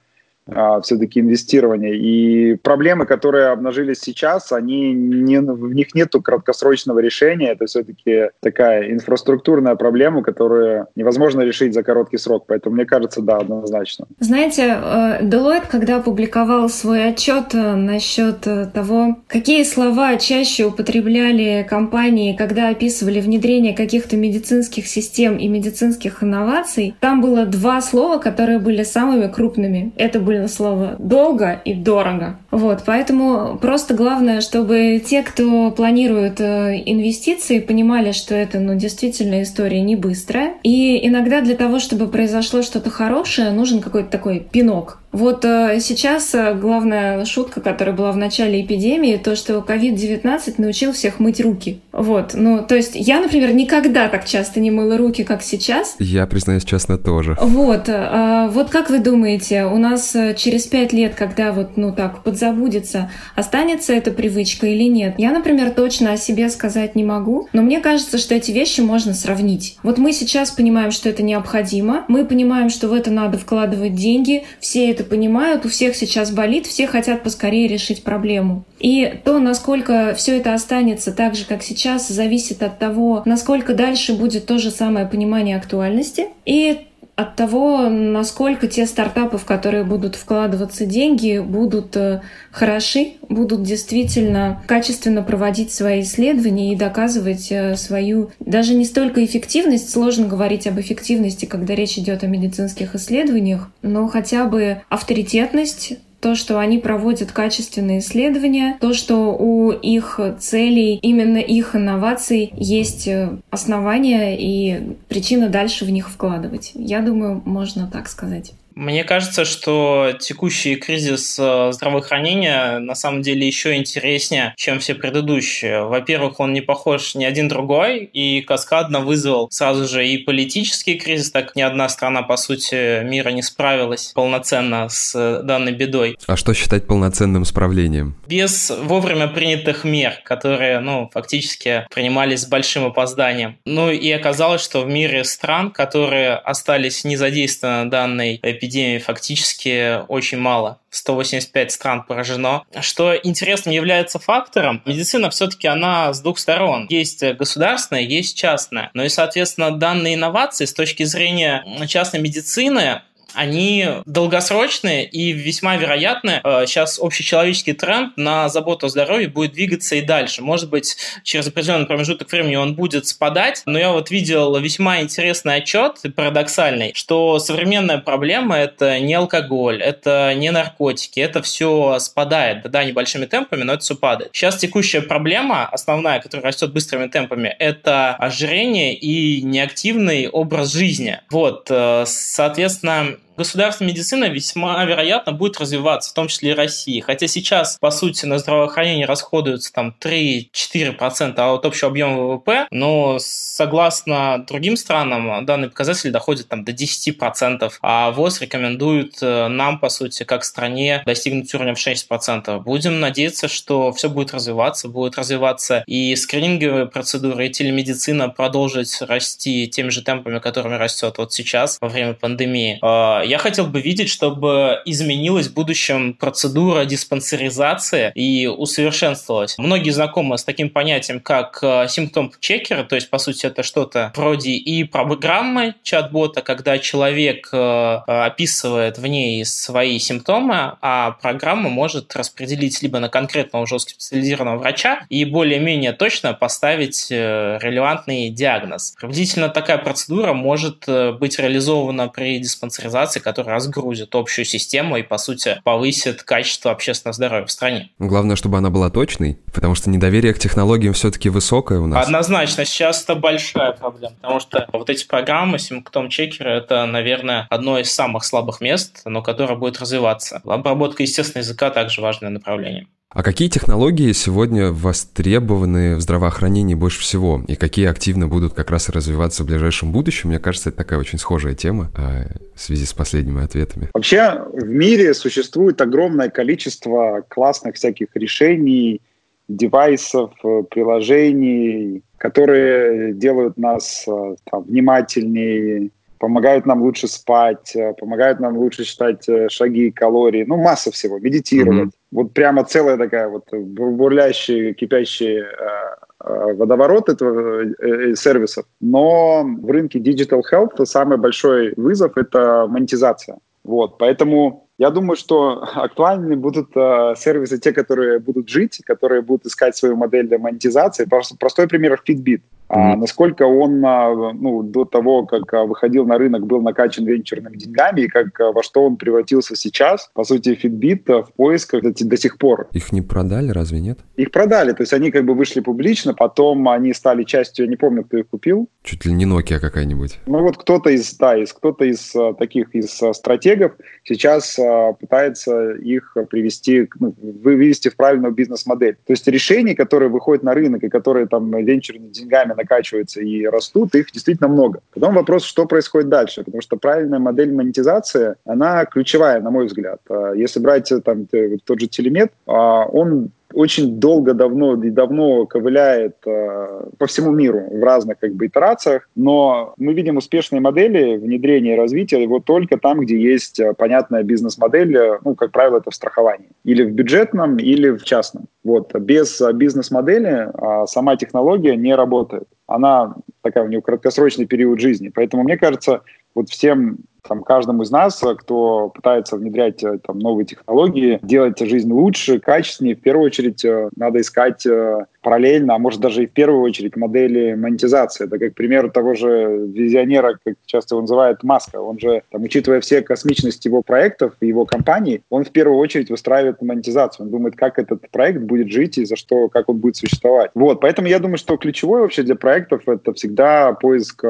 все-таки 0.84 1.20
инвестирования. 1.20 1.94
И 1.94 2.56
проблемы, 2.56 3.06
которые 3.06 3.48
обнажились 3.48 4.00
сейчас, 4.00 4.52
они 4.52 4.94
не, 4.94 5.40
в 5.40 5.74
них 5.74 5.94
нет 5.94 6.14
краткосрочного 6.24 7.00
решения. 7.00 7.52
Это 7.52 7.66
все-таки 7.66 8.30
такая 8.42 8.92
инфраструктурная 8.92 9.76
проблема, 9.76 10.24
которую 10.24 10.88
невозможно 10.96 11.42
решить 11.42 11.74
за 11.74 11.84
короткий 11.84 12.18
срок. 12.18 12.46
Поэтому 12.48 12.76
мне 12.76 12.86
кажется, 12.86 13.22
да, 13.22 13.38
однозначно. 13.38 14.06
Знаете, 14.20 14.64
э, 14.64 15.24
Deloitte, 15.24 15.66
когда 15.70 15.98
опубликовал 15.98 16.70
свой 16.70 17.08
отчет 17.10 17.54
э, 17.54 17.76
насчет 17.76 18.48
э, 18.48 18.66
того, 18.74 19.18
какие 19.28 19.64
слова 19.64 20.18
чаще 20.18 20.66
употребляли 20.66 21.66
компании, 21.70 22.36
когда 22.36 22.70
описывали 22.70 23.22
внедрение 23.22 23.76
каких-то 23.76 24.18
медицинских 24.18 24.88
систем 24.88 25.38
и 25.38 25.48
медицинских 25.48 26.24
инноваций, 26.24 26.96
там 27.00 27.22
было 27.22 27.46
два 27.46 27.82
слова, 27.82 28.18
которые 28.20 28.60
были 28.60 28.84
самыми 28.84 29.28
крупными. 29.28 29.92
Это 29.98 30.20
были 30.20 30.37
правильно 30.38 30.48
слово, 30.48 30.96
долго 31.00 31.60
и 31.66 31.74
дорого. 31.74 32.38
Вот, 32.52 32.84
поэтому 32.86 33.58
просто 33.62 33.94
главное, 33.94 34.42
чтобы 34.42 35.02
те, 35.04 35.24
кто 35.24 35.72
планирует 35.72 36.40
э, 36.40 36.84
инвестиции, 36.86 37.60
понимали, 37.60 38.12
что 38.12 38.36
это, 38.36 38.60
ну, 38.60 38.76
действительно 38.76 39.42
история 39.42 39.82
не 39.82 39.96
быстрая. 39.96 40.54
И 40.64 41.08
иногда 41.08 41.42
для 41.42 41.56
того, 41.56 41.80
чтобы 41.80 42.08
произошло 42.08 42.62
что-то 42.62 42.90
хорошее, 42.90 43.52
нужен 43.52 43.82
какой-то 43.82 44.10
такой 44.10 44.40
пинок. 44.40 45.00
Вот 45.12 45.46
э, 45.46 45.80
сейчас 45.80 46.36
э, 46.36 46.54
главная 46.54 47.26
шутка, 47.26 47.62
которая 47.62 47.96
была 47.96 48.12
в 48.12 48.18
начале 48.18 48.62
эпидемии, 48.62 49.18
то, 49.18 49.36
что 49.36 49.58
COVID-19 49.60 50.56
научил 50.58 50.92
всех 50.92 51.20
мыть 51.20 51.40
руки. 51.40 51.82
Вот, 51.92 52.32
ну, 52.34 52.64
то 52.64 52.76
есть 52.76 52.92
я, 52.94 53.20
например, 53.20 53.54
никогда 53.54 54.10
так 54.10 54.26
часто 54.26 54.60
не 54.60 54.70
мыла 54.70 54.98
руки, 54.98 55.24
как 55.24 55.42
сейчас. 55.42 55.96
Я, 56.00 56.28
признаюсь 56.28 56.66
честно, 56.66 56.98
тоже. 56.98 57.38
Вот, 57.42 57.88
э, 57.88 58.48
вот 58.52 58.70
как 58.70 58.90
вы 58.90 59.00
думаете, 59.00 59.66
у 59.66 59.78
нас 59.78 60.16
через 60.36 60.68
пять 60.68 60.94
лет, 60.94 61.16
когда 61.16 61.52
вот, 61.52 61.78
ну, 61.78 61.94
так, 61.94 62.24
подзабудется, 62.24 63.10
останется 63.36 63.94
эта 63.94 64.12
привычка 64.12 64.68
или 64.68 64.84
нет? 64.84 65.16
Я, 65.18 65.32
например, 65.32 65.72
точно 65.72 66.12
о 66.12 66.18
себе 66.18 66.50
сказать 66.50 66.96
не 66.96 67.04
могу, 67.04 67.48
но 67.54 67.62
мне 67.62 67.80
кажется, 67.80 68.18
что 68.18 68.36
эти 68.36 68.52
вещи 68.52 68.82
можно 68.82 69.14
сравнить. 69.14 69.78
Вот 69.84 69.98
мы 69.98 70.12
сейчас 70.12 70.52
понимаем, 70.52 70.92
что 70.92 71.10
это 71.10 71.24
необходимо, 71.24 72.06
мы 72.08 72.26
понимаем, 72.26 72.70
что 72.70 72.88
в 72.88 72.94
это 72.94 73.10
надо 73.10 73.38
вкладывать 73.38 73.96
деньги, 73.96 74.44
все 74.60 74.92
это 74.92 74.97
понимают, 75.04 75.66
у 75.66 75.70
всех 75.70 75.96
сейчас 75.96 76.32
болит, 76.32 76.66
все 76.68 76.88
хотят 76.88 77.24
поскорее 77.24 77.68
решить 77.68 78.04
проблему. 78.04 78.64
И 78.80 79.20
то, 79.24 79.40
насколько 79.40 80.14
все 80.16 80.38
это 80.38 80.54
останется 80.54 81.12
так 81.12 81.36
же, 81.36 81.46
как 81.46 81.64
сейчас, 81.64 82.08
зависит 82.08 82.64
от 82.64 82.80
того, 82.80 83.24
насколько 83.26 83.74
дальше 83.74 84.14
будет 84.14 84.46
то 84.46 84.58
же 84.58 84.72
самое 84.72 85.06
понимание 85.06 85.58
актуальности 85.58 86.28
и 86.46 86.88
от 87.18 87.36
того, 87.36 87.90
насколько 87.90 88.68
те 88.68 88.86
стартапы, 88.86 89.40
в 89.40 89.46
которые 89.46 89.84
будут 89.84 90.16
вкладываться 90.16 90.86
деньги, 90.86 91.40
будут 91.40 91.98
э, 91.98 92.22
хороши, 92.52 93.14
будут 93.28 93.64
действительно 93.64 94.62
качественно 94.68 95.24
проводить 95.24 95.74
свои 95.74 96.02
исследования 96.02 96.74
и 96.74 96.76
доказывать 96.76 97.52
э, 97.52 97.76
свою 97.76 98.30
даже 98.40 98.76
не 98.76 98.86
столько 98.86 99.26
эффективность, 99.26 99.90
сложно 99.90 100.28
говорить 100.28 100.68
об 100.68 100.80
эффективности, 100.80 101.46
когда 101.46 101.74
речь 101.74 101.98
идет 101.98 102.24
о 102.24 102.28
медицинских 102.28 102.94
исследованиях, 102.94 103.72
но 103.82 104.08
хотя 104.08 104.46
бы 104.46 104.84
авторитетность, 104.88 105.98
то, 106.20 106.36
что 106.36 106.60
они 106.60 106.80
проводят 106.80 107.32
качественные 107.32 108.00
исследования, 108.00 108.78
то, 108.80 108.94
что 108.94 109.36
у 109.36 109.72
их 109.72 110.20
целей, 110.40 111.00
именно 111.02 111.38
их 111.38 111.76
инноваций 111.76 112.52
есть 112.56 113.08
э, 113.08 113.38
основания 113.50 114.36
и 114.38 114.96
причина 115.08 115.50
дальше 115.50 115.86
в 115.86 115.90
них 115.90 116.10
вкладывать. 116.10 116.72
Я 116.74 117.02
думаю, 117.02 117.42
можно 117.46 117.90
так 117.92 118.08
сказать. 118.10 118.54
Мне 118.78 119.04
кажется, 119.04 119.44
что 119.44 120.14
текущий 120.20 120.76
кризис 120.76 121.40
э, 121.40 121.72
здравоохранения 121.74 122.78
на 122.78 122.94
самом 122.94 123.24
деле 123.24 123.48
еще 123.48 123.76
интереснее, 123.76 124.54
чем 124.56 124.78
все 124.78 124.94
предыдущие. 124.94 125.86
Во-первых, 125.86 126.40
он 126.40 126.54
не 126.54 126.62
похож 126.62 127.16
ни 127.16 127.26
один 127.26 127.48
другой, 127.48 128.04
и 128.04 128.42
каскадно 128.42 129.00
вызвал 129.00 129.48
сразу 129.50 129.88
же 129.88 130.08
и 130.08 130.20
политический 130.20 130.94
кризис, 130.94 131.32
так 131.32 131.56
ни 131.56 131.62
одна 131.64 131.90
страна, 131.90 132.22
по 132.22 132.38
сути, 132.38 133.04
мира 133.04 133.30
не 133.30 133.42
справилась 133.42 134.12
полноценно 134.14 134.90
с 134.90 135.16
э, 135.16 135.42
данной 135.42 135.72
бедой. 135.72 136.16
А 136.28 136.38
что 136.38 136.54
считать 136.54 136.86
полноценным 136.86 137.46
справлением? 137.46 138.16
Без 138.28 138.70
вовремя 138.70 139.28
принятых 139.28 139.86
мер, 139.86 140.20
которые, 140.24 140.82
ну, 140.82 141.10
фактически 141.12 141.88
принимались 141.90 142.42
с 142.42 142.46
большим 142.46 142.86
опозданием. 142.86 143.58
Ну 143.66 143.90
и 143.90 144.12
оказалось, 144.12 144.62
что 144.62 144.82
в 144.82 144.88
мире 144.88 145.24
стран, 145.24 145.72
которые 145.72 146.36
остались 146.36 147.04
не 147.04 147.18
задействованы 147.18 147.90
данной 147.90 148.40
эпидемией, 148.44 148.67
эпидемии 148.68 149.00
фактически 149.00 150.06
очень 150.08 150.38
мало. 150.38 150.80
185 150.90 151.72
стран 151.72 152.04
поражено. 152.04 152.64
Что 152.82 153.16
интересным 153.16 153.74
является 153.74 154.20
фактором, 154.20 154.82
медицина 154.86 155.30
все-таки 155.30 155.68
она 155.68 156.14
с 156.14 156.22
двух 156.22 156.40
сторон. 156.40 156.88
Есть 156.90 157.24
государственная, 157.24 158.02
есть 158.02 158.38
частная. 158.38 158.92
Ну 158.94 159.04
и, 159.04 159.10
соответственно, 159.10 159.72
данные 159.72 160.16
инновации 160.16 160.66
с 160.66 160.74
точки 160.74 161.04
зрения 161.04 161.66
частной 161.88 162.20
медицины 162.20 163.02
они 163.34 163.88
долгосрочные 164.06 165.06
и 165.06 165.32
весьма 165.32 165.76
вероятны. 165.78 166.42
Сейчас 166.66 167.00
общечеловеческий 167.00 167.74
тренд 167.74 168.18
на 168.18 168.50
заботу 168.50 168.88
о 168.88 168.90
здоровье 168.90 169.28
будет 169.28 169.54
двигаться 169.54 169.96
и 169.96 170.02
дальше. 170.02 170.42
Может 170.42 170.70
быть, 170.70 170.98
через 171.24 171.48
определенный 171.48 171.86
промежуток 171.86 172.32
времени 172.32 172.56
он 172.56 172.76
будет 172.76 173.08
спадать, 173.08 173.64
но 173.66 173.78
я 173.78 173.92
вот 173.92 174.12
видел 174.12 174.58
весьма 174.58 175.02
интересный 175.02 175.56
отчет, 175.56 176.02
парадоксальный, 176.16 176.92
что 176.94 177.40
современная 177.40 178.00
проблема– 178.00 178.58
это 178.58 179.00
не 179.00 179.14
алкоголь, 179.14 179.82
это 179.82 180.34
не 180.36 180.52
наркотики, 180.52 181.20
это 181.20 181.42
все 181.42 182.00
спадает, 182.00 182.70
да, 182.70 182.84
небольшими 182.84 183.26
темпами, 183.26 183.64
но 183.64 183.74
это 183.74 183.84
все 183.84 183.96
падает. 183.96 184.32
Сейчас 184.34 184.58
текущая 184.58 185.02
проблема, 185.02 185.68
основная, 185.68 186.20
которая 186.20 186.48
растет 186.48 186.74
быстрыми 186.74 187.08
темпами, 187.08 187.56
это 187.60 188.16
ожирение 188.16 188.96
и 188.96 189.42
неактивный 189.42 190.28
образ 190.28 190.74
жизни. 190.74 191.20
Вот, 191.30 191.68
э, 191.70 192.04
соответственно, 192.06 193.18
государственная 193.38 193.92
медицина 193.92 194.26
весьма 194.26 194.84
вероятно 194.86 195.32
будет 195.32 195.60
развиваться, 195.60 196.12
в 196.12 196.14
том 196.14 196.28
числе 196.28 196.52
и 196.52 196.54
России. 196.54 197.00
Хотя 197.00 197.28
сейчас, 197.28 197.78
по 197.80 197.92
сути, 197.92 198.26
на 198.26 198.40
здравоохранение 198.40 199.06
расходуется 199.06 199.72
там 199.72 199.96
3-4% 200.00 201.40
от 201.40 201.66
общего 201.66 201.90
объема 201.90 202.18
ВВП, 202.18 202.68
но 202.72 203.18
согласно 203.20 204.44
другим 204.48 204.78
странам 204.78 205.46
данный 205.46 205.70
показатель 205.70 206.12
доходит 206.12 206.48
там 206.48 206.64
до 206.64 206.72
10%, 206.72 207.72
а 207.82 208.12
ВОЗ 208.12 208.42
рекомендует 208.42 209.18
э, 209.22 209.48
нам, 209.48 209.80
по 209.80 209.90
сути, 209.90 210.24
как 210.24 210.44
стране 210.44 211.04
достигнуть 211.06 211.54
уровня 211.54 211.76
в 211.76 211.86
6%. 211.86 212.60
Будем 212.62 213.00
надеяться, 213.00 213.48
что 213.48 213.92
все 213.94 214.10
будет 214.10 214.34
развиваться, 214.34 214.88
будет 214.88 215.18
развиваться 215.18 215.84
и 215.88 216.16
скрининговые 216.16 216.88
процедуры, 216.88 217.48
и 217.48 217.50
телемедицина 217.50 218.30
продолжить 218.30 219.02
расти 219.02 219.68
теми 219.68 219.90
же 219.90 220.02
темпами, 220.02 220.40
которыми 220.40 220.76
растет 220.76 221.16
вот 221.18 221.34
сейчас 221.34 221.78
во 221.82 221.90
время 221.90 222.14
пандемии 222.14 222.80
а, 222.82 223.22
я 223.28 223.38
хотел 223.38 223.68
бы 223.68 223.82
видеть, 223.82 224.10
чтобы 224.10 224.82
изменилась 224.86 225.48
в 225.48 225.54
будущем 225.54 226.14
процедура 226.14 226.86
диспансеризации 226.86 228.12
и 228.16 228.48
усовершенствовалась. 228.48 229.58
Многие 229.58 229.92
знакомы 229.92 230.38
с 230.38 230.44
таким 230.44 230.70
понятием, 230.70 231.20
как 231.20 231.60
э, 231.62 231.88
симптом-чекер, 231.90 232.84
то 232.84 232.96
есть, 232.96 233.10
по 233.10 233.18
сути, 233.18 233.46
это 233.46 233.64
что-то 233.64 234.12
вроде 234.16 234.52
и 234.52 234.84
программы 234.84 235.76
чат-бота, 235.84 236.42
когда 236.42 236.80
человек 236.80 237.50
э, 237.52 238.00
описывает 238.08 238.98
в 238.98 239.06
ней 239.06 239.46
свои 239.46 240.00
симптомы, 240.00 240.78
а 240.82 241.12
программа 241.12 241.70
может 241.70 242.16
распределить 242.16 242.82
либо 242.82 243.00
на 243.00 243.10
конкретного 243.10 243.64
уже 243.64 243.80
специализированного 243.80 244.60
врача 244.60 245.06
и 245.10 245.26
более-менее 245.26 245.92
точно 245.92 246.34
поставить 246.34 247.08
э, 247.12 247.60
релевантный 247.62 248.30
диагноз. 248.30 248.96
Приблизительно 248.98 249.50
такая 249.50 249.78
процедура 249.78 250.34
может 250.34 250.86
быть 250.88 251.40
реализована 251.40 252.08
при 252.08 252.40
диспансеризации 252.40 253.17
информации, 253.18 253.20
которая 253.20 253.56
разгрузит 253.56 254.16
общую 254.16 254.46
систему 254.46 254.98
и, 254.98 255.04
по 255.04 255.18
сути, 255.18 255.60
повысит 255.64 256.24
качество 256.24 256.72
общественного 256.72 257.14
здоровья 257.14 257.46
в 257.46 257.52
стране. 257.52 257.90
Главное, 258.00 258.36
чтобы 258.36 258.58
она 258.58 258.70
была 258.70 258.90
точной, 258.90 259.38
потому 259.54 259.76
что 259.76 259.90
недоверие 259.90 260.34
к 260.34 260.40
технологиям 260.40 260.94
все-таки 260.94 261.30
высокое 261.30 261.80
у 261.80 261.88
нас. 261.88 262.06
Однозначно, 262.06 262.66
сейчас 262.66 263.04
это 263.04 263.16
большая 263.16 263.74
проблема, 263.74 264.16
потому 264.22 264.40
что 264.40 264.68
вот 264.74 264.90
эти 264.90 265.06
программы, 265.06 265.60
симптом-чекеры, 265.60 266.52
это, 266.52 266.86
наверное, 266.86 267.48
одно 267.50 267.80
из 267.80 267.92
самых 267.92 268.24
слабых 268.24 268.62
мест, 268.62 269.02
но 269.06 269.22
которое 269.22 269.56
будет 269.56 269.80
развиваться. 269.80 270.42
Обработка 270.46 271.04
естественного 271.04 271.44
языка 271.44 271.70
также 271.70 272.02
важное 272.02 272.30
направление. 272.30 272.88
А 273.10 273.24
какие 273.24 273.48
технологии 273.48 274.12
сегодня 274.12 274.70
востребованы 274.70 275.96
в 275.96 276.02
здравоохранении 276.02 276.76
больше 276.76 277.00
всего? 277.00 277.42
И 277.48 277.56
какие 277.56 277.88
активно 277.88 278.28
будут 278.28 278.54
как 278.54 278.70
раз 278.70 278.90
развиваться 278.90 279.44
в 279.44 279.48
ближайшем 279.48 279.94
будущем? 279.94 280.30
Мне 280.30 280.40
кажется, 280.40 280.70
это 280.70 280.80
такая 280.80 281.00
очень 281.00 281.18
схожая 281.18 281.56
тема 281.56 281.90
а, 281.96 282.26
в 282.54 282.60
связи 282.60 282.86
с 282.86 282.92
последними 282.92 283.42
ответами. 283.42 283.90
Вообще 283.94 284.44
в 284.52 284.68
мире 284.68 285.14
существует 285.14 285.80
огромное 285.80 286.30
количество 286.30 287.24
классных 287.30 287.76
всяких 287.76 288.10
решений, 288.14 289.02
девайсов, 289.48 290.34
приложений, 290.70 292.04
которые 292.18 293.14
делают 293.14 293.58
нас 293.58 294.04
э, 294.06 294.36
там, 294.52 294.64
внимательнее, 294.64 295.92
помогают 296.20 296.66
нам 296.66 296.82
лучше 296.82 297.08
спать, 297.08 297.76
э, 297.76 297.94
помогают 297.94 298.40
нам 298.40 298.58
лучше 298.58 298.84
считать 298.84 299.28
э, 299.30 299.50
шаги, 299.50 299.92
калории, 299.92 300.46
ну, 300.48 300.58
масса 300.58 300.92
всего, 300.92 301.20
медитировать. 301.20 301.90
Mm-hmm. 301.90 302.12
Вот 302.12 302.34
прямо 302.34 302.64
целая 302.64 302.98
такая 302.98 303.28
вот 303.28 303.46
бурлящая, 303.52 304.74
кипящая 304.74 305.46
э, 305.46 306.54
водоворот 306.54 307.10
этого 307.10 307.64
э, 307.64 308.16
сервисов. 308.16 308.66
Но 308.80 309.44
в 309.44 309.70
рынке 309.70 310.00
Digital 310.00 310.42
Health 310.52 310.86
самый 310.86 311.18
большой 311.18 311.74
вызов– 311.78 312.12
это 312.18 312.68
монетизация. 312.68 313.38
Вот, 313.64 313.98
поэтому 313.98 314.68
я 314.78 314.92
думаю, 314.92 315.18
что 315.18 315.64
актуальны 315.76 316.36
будут 316.38 316.70
э, 316.76 317.16
сервисы, 317.18 317.60
те, 317.60 317.74
которые 317.74 318.20
будут 318.20 318.48
жить, 318.48 318.82
которые 318.86 319.22
будут 319.22 319.46
искать 319.46 319.76
свою 319.76 319.96
модель 319.96 320.28
для 320.28 320.38
монетизации. 320.38 321.06
Просто, 321.06 321.36
простой 321.38 321.68
пример– 321.68 322.02
Fitbit. 322.08 322.42
А 322.70 322.96
насколько 322.98 323.44
он 323.44 323.84
а, 323.86 324.34
ну, 324.34 324.62
до 324.62 324.86
того, 324.86 325.26
как 325.26 325.54
а, 325.54 325.64
выходил 325.64 326.06
на 326.06 326.18
рынок, 326.18 326.46
был 326.46 326.62
накачан 326.62 327.06
венчурными 327.06 327.56
деньгами, 327.56 328.02
и 328.02 328.08
как 328.08 328.40
а, 328.42 328.52
во 328.52 328.62
что 328.62 328.86
он 328.86 328.98
превратился 328.98 329.56
сейчас, 329.56 330.10
по 330.14 330.24
сути, 330.24 330.58
Fitbit 330.62 331.24
в 331.24 331.34
поисках 331.34 331.82
до 331.84 332.18
сих 332.18 332.38
пор. 332.38 332.68
Их 332.74 332.92
не 332.92 333.02
продали, 333.02 333.52
разве 333.52 333.80
нет? 333.80 334.00
Их 334.18 334.32
продали, 334.32 334.74
то 334.74 334.84
есть 334.84 334.94
они 334.94 335.12
как 335.12 335.26
бы 335.26 335.34
вышли 335.34 335.62
публично, 335.62 336.14
потом 336.14 336.68
они 336.68 336.94
стали 336.94 337.24
частью, 337.24 337.66
я 337.66 337.70
не 337.70 337.78
помню, 337.78 338.04
кто 338.04 338.18
их 338.18 338.28
купил. 338.28 338.70
Чуть 338.84 339.06
ли 339.06 339.14
не 339.14 339.26
Nokia 339.26 339.60
какая-нибудь. 339.60 340.20
Ну 340.26 340.42
вот 340.42 340.58
кто-то 340.58 340.90
из, 340.90 341.16
да, 341.16 341.38
из 341.38 341.54
кто-то 341.54 341.86
из 341.86 342.14
таких, 342.38 342.76
из 342.76 343.02
стратегов 343.14 343.74
сейчас 344.04 344.60
пытается 345.00 345.72
их 345.72 346.16
привести, 346.30 346.90
ну, 347.00 347.16
вывести 347.18 347.90
в 347.90 347.96
правильную 347.96 348.34
бизнес-модель. 348.34 348.98
То 349.06 349.14
есть 349.14 349.28
решений, 349.28 349.76
которые 349.76 350.10
выходят 350.10 350.44
на 350.44 350.54
рынок 350.54 350.84
и 350.84 350.90
которые 350.90 351.28
там 351.28 351.50
венчурными 351.52 352.10
деньгами 352.10 352.57
накачиваются 352.58 353.22
и 353.22 353.46
растут, 353.46 353.96
их 353.96 354.12
действительно 354.12 354.50
много. 354.50 354.82
Потом 354.94 355.16
вопрос, 355.16 355.44
что 355.44 355.66
происходит 355.66 356.10
дальше, 356.10 356.44
потому 356.44 356.62
что 356.62 356.78
правильная 356.78 357.20
модель 357.20 357.54
монетизации, 357.54 358.36
она 358.46 358.86
ключевая, 358.86 359.40
на 359.42 359.52
мой 359.52 359.68
взгляд. 359.68 360.00
А 360.10 360.34
если 360.34 360.60
брать 360.60 360.92
там 361.06 361.28
тот 361.64 361.80
же 361.80 361.88
телемет, 361.88 362.32
а, 362.46 362.86
он 362.86 363.32
очень 363.54 364.00
долго, 364.00 364.34
давно 364.34 364.82
и 364.84 364.90
давно 364.90 365.46
ковыляет 365.46 366.18
э, 366.26 366.84
по 366.98 367.06
всему 367.06 367.32
миру 367.32 367.68
в 367.72 367.84
разных 367.84 368.20
как 368.20 368.34
бы 368.34 368.48
итерациях, 368.48 369.10
но 369.16 369.74
мы 369.78 369.94
видим 369.94 370.18
успешные 370.18 370.60
модели 370.60 371.18
внедрения 371.18 371.76
и 371.76 371.78
развития 371.78 372.22
его 372.22 372.40
только 372.40 372.78
там, 372.78 373.00
где 373.00 373.18
есть 373.20 373.60
э, 373.60 373.74
понятная 373.74 374.24
бизнес-модель, 374.24 374.96
э, 374.96 375.20
ну, 375.24 375.36
как 375.36 375.52
правило, 375.52 375.78
это 375.78 375.92
в 375.92 375.96
страховании. 375.96 376.50
Или 376.64 376.84
в 376.84 376.92
бюджетном, 376.92 377.58
или 377.58 377.90
в 377.90 378.04
частном. 378.04 378.46
Вот. 378.64 378.94
Без 378.94 379.40
э, 379.40 379.54
бизнес-модели 379.54 380.50
э, 380.50 380.86
сама 380.88 381.16
технология 381.16 381.76
не 381.76 381.96
работает. 381.96 382.48
Она 382.68 383.16
такая, 383.42 383.64
у 383.64 383.68
нее 383.68 383.82
краткосрочный 383.82 384.46
период 384.46 384.80
жизни. 384.80 385.10
Поэтому, 385.14 385.44
мне 385.44 385.58
кажется, 385.58 386.02
вот 386.38 386.50
всем 386.50 387.00
там, 387.28 387.44
каждому 387.44 387.84
из 387.84 387.92
нас, 387.92 388.24
кто 388.38 388.90
пытается 388.90 389.36
внедрять 389.36 389.84
э, 389.84 390.00
там, 390.06 390.20
новые 390.20 390.46
технологии, 390.46 391.20
делать 391.22 391.60
жизнь 391.60 391.92
лучше, 391.92 392.40
качественнее, 392.40 392.96
в 392.96 393.02
первую 393.02 393.26
очередь 393.26 393.66
э, 393.66 393.90
надо 393.98 394.22
искать 394.22 394.66
э, 394.66 395.06
параллельно, 395.22 395.76
а 395.76 395.80
может 395.80 396.00
даже 396.00 396.24
и 396.24 396.28
в 396.28 396.32
первую 396.32 396.62
очередь 396.62 396.96
модели 396.96 397.54
монетизации. 397.54 398.26
Это 398.26 398.40
как 398.40 398.54
пример 398.54 398.90
того 398.92 399.14
же 399.14 399.68
визионера, 399.68 400.38
как 400.44 400.56
часто 400.66 400.96
его 400.96 401.02
называют 401.02 401.44
Маска. 401.44 401.82
Он 401.82 402.00
же, 402.00 402.22
там, 402.32 402.44
учитывая 402.44 402.80
все 402.80 403.02
космичность 403.02 403.66
его 403.66 403.82
проектов 403.82 404.34
и 404.40 404.48
его 404.48 404.66
компаний, 404.66 405.22
он 405.30 405.44
в 405.44 405.52
первую 405.52 405.80
очередь 405.80 406.10
выстраивает 406.10 406.62
монетизацию. 406.62 407.26
Он 407.26 407.32
думает, 407.32 407.58
как 407.58 407.78
этот 407.78 408.10
проект 408.10 408.42
будет 408.44 408.72
жить 408.72 408.98
и 408.98 409.06
за 409.06 409.18
что, 409.18 409.50
как 409.50 409.68
он 409.68 409.78
будет 409.78 409.98
существовать. 409.98 410.52
Вот, 410.54 410.80
поэтому 410.80 411.10
я 411.10 411.20
думаю, 411.20 411.38
что 411.38 411.58
ключевое 411.58 412.04
вообще 412.04 412.24
для 412.24 412.36
проектов 412.36 412.88
это 412.88 413.14
всегда 413.14 413.74
поиск 413.74 414.24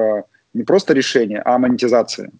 не 0.57 0.63
просто 0.63 0.93
решения, 0.93 1.41
а 1.45 1.57
монетизации 1.57 2.31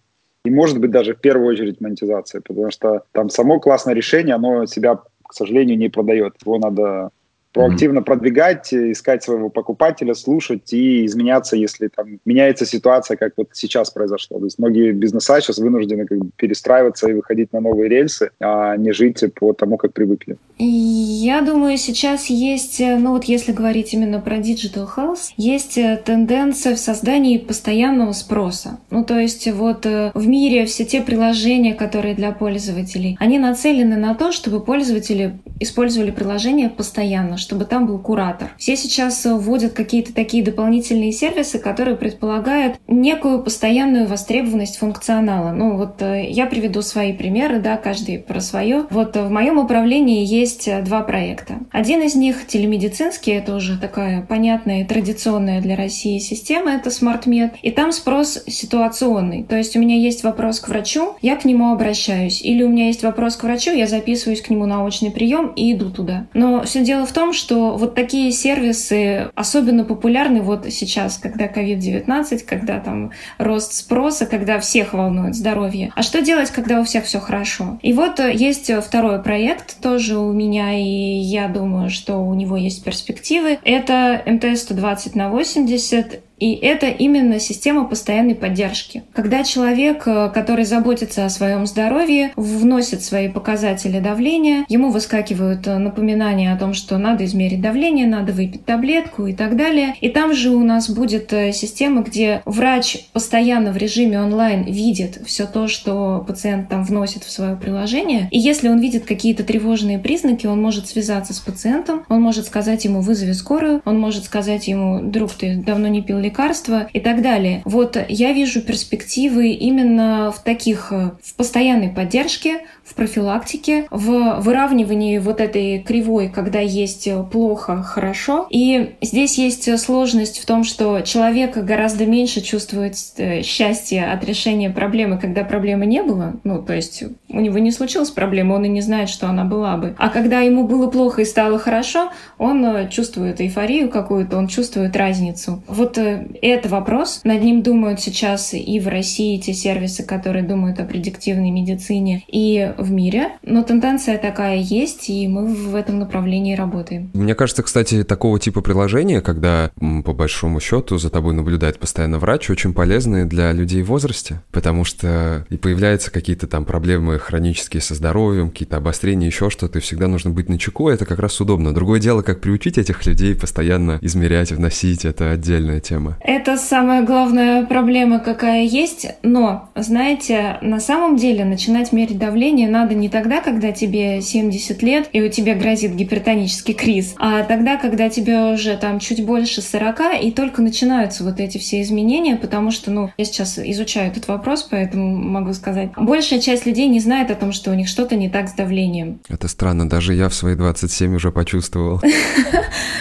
и, 0.44 0.50
может 0.50 0.78
быть, 0.80 0.90
даже 0.90 1.14
в 1.14 1.20
первую 1.20 1.48
очередь 1.48 1.80
монетизация, 1.80 2.40
потому 2.40 2.70
что 2.70 3.02
там 3.12 3.28
само 3.28 3.60
классное 3.60 3.94
решение, 3.94 4.34
оно 4.34 4.66
себя, 4.66 4.96
к 4.96 5.34
сожалению, 5.34 5.76
не 5.76 5.88
продает. 5.88 6.36
Его 6.42 6.58
надо 6.58 7.10
проактивно 7.52 8.00
mm-hmm. 8.00 8.04
продвигать, 8.04 8.74
искать 8.74 9.22
своего 9.22 9.48
покупателя, 9.48 10.14
слушать 10.14 10.72
и 10.72 11.06
изменяться, 11.06 11.56
если 11.56 11.88
там 11.88 12.20
меняется 12.24 12.66
ситуация, 12.66 13.16
как 13.16 13.32
вот 13.36 13.48
сейчас 13.52 13.90
произошло. 13.90 14.38
То 14.38 14.44
есть 14.44 14.58
многие 14.58 14.92
бизнеса 14.92 15.40
сейчас 15.40 15.58
вынуждены 15.58 16.06
как 16.06 16.18
бы 16.18 16.30
перестраиваться 16.36 17.08
и 17.08 17.14
выходить 17.14 17.52
на 17.52 17.60
новые 17.60 17.88
рельсы, 17.88 18.30
а 18.40 18.76
не 18.76 18.92
жить 18.92 19.24
по 19.34 19.52
тому, 19.52 19.76
как 19.76 19.92
привыкли. 19.92 20.36
Я 20.58 21.40
думаю, 21.40 21.78
сейчас 21.78 22.26
есть, 22.26 22.80
ну 22.80 23.12
вот 23.12 23.24
если 23.24 23.52
говорить 23.52 23.94
именно 23.94 24.20
про 24.20 24.36
Digital 24.36 24.86
Health, 24.96 25.32
есть 25.36 25.78
э, 25.78 26.00
тенденция 26.04 26.74
в 26.74 26.78
создании 26.78 27.38
постоянного 27.38 28.12
спроса. 28.12 28.78
Ну 28.90 29.04
то 29.04 29.18
есть 29.18 29.50
вот 29.50 29.86
э, 29.86 30.10
в 30.14 30.26
мире 30.26 30.66
все 30.66 30.84
те 30.84 31.00
приложения, 31.00 31.74
которые 31.74 32.14
для 32.14 32.32
пользователей, 32.32 33.16
они 33.20 33.38
нацелены 33.38 33.96
на 33.96 34.14
то, 34.14 34.32
чтобы 34.32 34.60
пользователи 34.60 35.38
использовали 35.60 36.10
приложение 36.10 36.68
постоянно, 36.68 37.37
чтобы 37.38 37.64
там 37.64 37.86
был 37.86 37.98
куратор. 37.98 38.50
Все 38.58 38.76
сейчас 38.76 39.24
э, 39.26 39.34
вводят 39.34 39.72
какие-то 39.72 40.14
такие 40.14 40.42
дополнительные 40.42 41.12
сервисы, 41.12 41.58
которые 41.58 41.96
предполагают 41.96 42.78
некую 42.86 43.42
постоянную 43.42 44.06
востребованность 44.06 44.78
функционала. 44.78 45.52
Ну 45.52 45.76
вот 45.76 46.02
э, 46.02 46.28
я 46.28 46.46
приведу 46.46 46.82
свои 46.82 47.12
примеры, 47.12 47.60
да, 47.60 47.76
каждый 47.76 48.18
про 48.18 48.40
свое. 48.40 48.86
Вот 48.90 49.16
э, 49.16 49.22
в 49.22 49.30
моем 49.30 49.58
управлении 49.58 50.24
есть 50.24 50.68
два 50.84 51.02
проекта. 51.02 51.60
Один 51.70 52.02
из 52.02 52.14
них 52.14 52.46
телемедицинский, 52.46 53.34
это 53.34 53.54
уже 53.54 53.78
такая 53.78 54.22
понятная 54.22 54.82
и 54.82 54.84
традиционная 54.84 55.60
для 55.60 55.76
России 55.76 56.18
система, 56.18 56.72
это 56.72 56.90
SmartMed. 56.90 57.52
И 57.62 57.70
там 57.70 57.92
спрос 57.92 58.42
ситуационный. 58.46 59.44
То 59.44 59.56
есть 59.56 59.76
у 59.76 59.80
меня 59.80 59.96
есть 59.96 60.24
вопрос 60.24 60.60
к 60.60 60.68
врачу, 60.68 61.16
я 61.22 61.36
к 61.36 61.44
нему 61.44 61.72
обращаюсь. 61.72 62.42
Или 62.42 62.62
у 62.62 62.68
меня 62.68 62.86
есть 62.86 63.02
вопрос 63.02 63.36
к 63.36 63.44
врачу, 63.44 63.72
я 63.72 63.86
записываюсь 63.86 64.40
к 64.40 64.50
нему 64.50 64.66
на 64.66 64.84
очный 64.84 65.10
прием 65.10 65.52
и 65.54 65.72
иду 65.72 65.90
туда. 65.90 66.26
Но 66.34 66.62
все 66.62 66.84
дело 66.84 67.06
в 67.06 67.12
том, 67.12 67.27
что 67.32 67.76
вот 67.76 67.94
такие 67.94 68.32
сервисы 68.32 69.30
особенно 69.34 69.84
популярны 69.84 70.42
вот 70.42 70.66
сейчас, 70.70 71.18
когда 71.18 71.46
COVID-19, 71.46 72.44
когда 72.44 72.80
там 72.80 73.12
рост 73.38 73.72
спроса, 73.72 74.26
когда 74.26 74.58
всех 74.58 74.92
волнует 74.92 75.34
здоровье. 75.34 75.92
А 75.94 76.02
что 76.02 76.22
делать, 76.22 76.50
когда 76.50 76.80
у 76.80 76.84
всех 76.84 77.04
все 77.04 77.20
хорошо? 77.20 77.78
И 77.82 77.92
вот 77.92 78.20
э, 78.20 78.32
есть 78.34 78.70
второй 78.82 79.22
проект 79.22 79.80
тоже 79.80 80.18
у 80.18 80.32
меня, 80.32 80.78
и 80.78 80.82
я 80.82 81.48
думаю, 81.48 81.90
что 81.90 82.16
у 82.16 82.34
него 82.34 82.56
есть 82.56 82.84
перспективы. 82.84 83.58
Это 83.64 84.22
МТС-120 84.26 85.12
на 85.14 85.30
80. 85.30 86.20
И 86.38 86.54
это 86.54 86.86
именно 86.86 87.40
система 87.40 87.84
постоянной 87.84 88.34
поддержки. 88.34 89.02
Когда 89.12 89.42
человек, 89.42 90.06
э, 90.06 90.30
который 90.32 90.64
заботится 90.64 91.24
о 91.24 91.30
своем 91.30 91.66
здоровье, 91.66 92.32
вносит 92.36 93.02
свои 93.02 93.28
показатели 93.28 93.98
давления, 93.98 94.64
ему 94.68 94.90
выскакивают 94.90 95.66
э, 95.66 95.78
напоминания 95.78 96.52
о 96.52 96.56
том, 96.56 96.74
что 96.74 96.98
надо 96.98 97.24
измерить 97.24 97.60
давление, 97.60 98.06
надо 98.06 98.32
выпить 98.32 98.64
таблетку 98.64 99.26
и 99.26 99.32
так 99.32 99.56
далее. 99.56 99.94
И 100.00 100.08
там 100.08 100.32
же 100.32 100.50
у 100.50 100.62
нас 100.62 100.88
будет 100.88 101.32
э, 101.32 101.52
система, 101.52 102.02
где 102.02 102.42
врач 102.44 103.08
постоянно 103.12 103.72
в 103.72 103.76
режиме 103.76 104.20
онлайн 104.20 104.64
видит 104.64 105.20
все 105.26 105.46
то, 105.46 105.66
что 105.68 106.24
пациент 106.26 106.68
там 106.68 106.84
вносит 106.84 107.24
в 107.24 107.30
свое 107.30 107.56
приложение. 107.56 108.28
И 108.30 108.38
если 108.38 108.68
он 108.68 108.80
видит 108.80 109.04
какие-то 109.04 109.42
тревожные 109.42 109.98
признаки, 109.98 110.46
он 110.46 110.62
может 110.62 110.88
связаться 110.88 111.34
с 111.34 111.40
пациентом, 111.40 112.04
он 112.08 112.22
может 112.22 112.46
сказать 112.46 112.84
ему 112.84 113.00
«вызови 113.00 113.32
скорую», 113.32 113.82
он 113.84 113.98
может 113.98 114.24
сказать 114.24 114.68
ему 114.68 115.00
«друг, 115.02 115.32
ты 115.32 115.56
давно 115.56 115.88
не 115.88 116.02
пил 116.02 116.18
лекарства 116.28 116.88
и 116.92 117.00
так 117.00 117.22
далее. 117.22 117.62
Вот 117.64 117.96
я 118.08 118.32
вижу 118.32 118.60
перспективы 118.62 119.50
именно 119.50 120.32
в 120.32 120.42
таких, 120.42 120.92
э, 120.92 121.10
в 121.22 121.34
постоянной 121.34 121.88
поддержке, 121.88 122.60
профилактике, 122.98 123.86
в 123.90 124.40
выравнивании 124.40 125.18
вот 125.18 125.40
этой 125.40 125.78
кривой, 125.78 126.28
когда 126.28 126.58
есть 126.58 127.08
плохо, 127.30 127.82
хорошо. 127.82 128.46
И 128.50 128.96
здесь 129.00 129.38
есть 129.38 129.78
сложность 129.78 130.40
в 130.40 130.46
том, 130.46 130.64
что 130.64 131.00
человек 131.02 131.56
гораздо 131.56 132.06
меньше 132.06 132.40
чувствует 132.40 132.94
э, 133.16 133.42
счастье 133.42 134.04
от 134.04 134.24
решения 134.24 134.68
проблемы, 134.68 135.18
когда 135.18 135.44
проблемы 135.44 135.86
не 135.86 136.02
было. 136.02 136.34
Ну, 136.42 136.60
то 136.60 136.74
есть 136.74 137.04
у 137.28 137.40
него 137.40 137.58
не 137.58 137.70
случилась 137.70 138.10
проблема, 138.10 138.54
он 138.54 138.64
и 138.64 138.68
не 138.68 138.80
знает, 138.80 139.08
что 139.08 139.28
она 139.28 139.44
была 139.44 139.76
бы. 139.76 139.94
А 139.96 140.08
когда 140.08 140.40
ему 140.40 140.66
было 140.66 140.90
плохо 140.90 141.22
и 141.22 141.24
стало 141.24 141.58
хорошо, 141.58 142.10
он 142.36 142.64
э, 142.64 142.88
чувствует 142.90 143.40
эйфорию 143.40 143.88
какую-то, 143.88 144.36
он 144.36 144.48
чувствует 144.48 144.96
разницу. 144.96 145.62
Вот 145.68 145.98
это 145.98 146.68
вопрос. 146.68 147.20
Над 147.22 147.42
ним 147.42 147.62
думают 147.62 148.00
сейчас 148.00 148.54
и 148.54 148.80
в 148.80 148.88
России 148.88 149.38
те 149.38 149.52
сервисы, 149.52 150.02
которые 150.02 150.42
думают 150.42 150.80
о 150.80 150.84
предиктивной 150.84 151.50
медицине, 151.50 152.24
и 152.26 152.74
мире. 152.90 153.30
Но 153.42 153.62
тенденция 153.62 154.18
такая 154.18 154.58
есть, 154.58 155.08
и 155.08 155.28
мы 155.28 155.46
в 155.46 155.74
этом 155.74 155.98
направлении 155.98 156.54
работаем. 156.54 157.10
Мне 157.14 157.34
кажется, 157.34 157.62
кстати, 157.62 158.04
такого 158.04 158.38
типа 158.38 158.60
приложения, 158.60 159.20
когда 159.20 159.70
по 160.04 160.12
большому 160.12 160.60
счету 160.60 160.98
за 160.98 161.10
тобой 161.10 161.34
наблюдает 161.34 161.78
постоянно 161.78 162.18
врач, 162.18 162.50
очень 162.50 162.74
полезны 162.74 163.24
для 163.24 163.52
людей 163.52 163.82
в 163.82 163.86
возрасте, 163.86 164.42
потому 164.52 164.84
что 164.84 165.46
и 165.50 165.56
появляются 165.56 166.10
какие-то 166.10 166.46
там 166.46 166.64
проблемы 166.64 167.18
хронические 167.18 167.80
со 167.80 167.94
здоровьем, 167.94 168.50
какие-то 168.50 168.76
обострения, 168.76 169.26
еще 169.26 169.50
что-то, 169.50 169.78
и 169.78 169.82
всегда 169.82 170.08
нужно 170.08 170.30
быть 170.30 170.48
на 170.48 170.58
чеку, 170.58 170.88
это 170.88 171.04
как 171.04 171.18
раз 171.18 171.40
удобно. 171.40 171.74
Другое 171.74 172.00
дело, 172.00 172.22
как 172.22 172.40
приучить 172.40 172.78
этих 172.78 173.04
людей 173.06 173.34
постоянно 173.34 173.98
измерять, 174.02 174.52
вносить, 174.52 175.04
это 175.04 175.30
отдельная 175.30 175.80
тема. 175.80 176.16
Это 176.20 176.56
самая 176.56 177.04
главная 177.04 177.66
проблема, 177.66 178.18
какая 178.20 178.64
есть, 178.64 179.06
но, 179.22 179.70
знаете, 179.76 180.58
на 180.62 180.80
самом 180.80 181.16
деле 181.16 181.44
начинать 181.44 181.92
мерить 181.92 182.18
давление 182.18 182.68
надо 182.78 182.94
не 182.94 183.08
тогда, 183.08 183.40
когда 183.40 183.72
тебе 183.72 184.20
70 184.20 184.82
лет 184.82 185.08
и 185.12 185.20
у 185.20 185.28
тебя 185.28 185.56
грозит 185.56 185.94
гипертонический 185.94 186.74
криз, 186.74 187.14
а 187.18 187.42
тогда, 187.42 187.76
когда 187.76 188.08
тебе 188.08 188.52
уже 188.52 188.76
там 188.76 189.00
чуть 189.00 189.24
больше 189.24 189.62
40 189.62 190.22
и 190.22 190.30
только 190.30 190.62
начинаются 190.62 191.24
вот 191.24 191.40
эти 191.40 191.58
все 191.58 191.82
изменения, 191.82 192.36
потому 192.36 192.70
что, 192.70 192.92
ну, 192.92 193.10
я 193.18 193.24
сейчас 193.24 193.58
изучаю 193.58 194.12
этот 194.12 194.28
вопрос, 194.28 194.62
поэтому 194.70 195.16
могу 195.16 195.52
сказать, 195.54 195.90
большая 195.96 196.38
часть 196.38 196.66
людей 196.66 196.86
не 196.86 197.00
знает 197.00 197.32
о 197.32 197.34
том, 197.34 197.50
что 197.50 197.72
у 197.72 197.74
них 197.74 197.88
что-то 197.88 198.14
не 198.14 198.28
так 198.28 198.48
с 198.48 198.52
давлением. 198.52 199.20
Это 199.28 199.48
странно, 199.48 199.88
даже 199.88 200.14
я 200.14 200.28
в 200.28 200.34
свои 200.34 200.54
27 200.54 201.16
уже 201.16 201.32
почувствовал. 201.32 202.00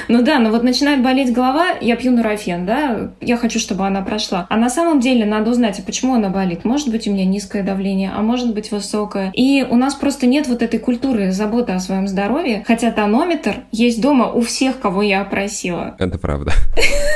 Ну 0.10 0.24
да, 0.24 0.40
но 0.40 0.52
вот 0.52 0.64
начинает 0.64 1.04
болеть 1.04 1.34
голова, 1.34 1.72
я 1.82 1.96
пью 1.98 2.12
нурофен, 2.12 2.66
да, 2.66 3.12
я 3.20 3.36
хочу, 3.36 3.60
чтобы 3.60 3.86
она 3.86 4.02
прошла. 4.02 4.48
А 4.50 4.56
на 4.56 4.70
самом 4.70 5.02
деле 5.02 5.26
надо 5.26 5.52
узнать, 5.52 5.80
а 5.80 5.82
почему 5.82 6.14
она 6.14 6.30
болит. 6.30 6.64
Может 6.64 6.90
быть, 6.90 7.08
у 7.08 7.12
меня 7.12 7.26
низкое 7.26 7.62
давление, 7.62 8.14
а 8.16 8.22
может 8.22 8.54
быть, 8.54 8.72
высокое. 8.72 9.32
И 9.34 9.57
у 9.64 9.76
нас 9.76 9.96
просто 9.96 10.28
нет 10.28 10.48
вот 10.48 10.62
этой 10.62 10.80
культуры 10.80 11.32
заботы 11.32 11.74
о 11.74 11.80
своем 11.80 12.08
здоровье, 12.08 12.64
хотя 12.68 12.92
тонометр 12.92 13.64
есть 13.72 14.02
дома 14.02 14.32
у 14.32 14.42
всех, 14.42 14.80
кого 14.80 15.02
я 15.02 15.22
опросила. 15.22 15.96
Это 16.00 16.18
правда. 16.18 16.54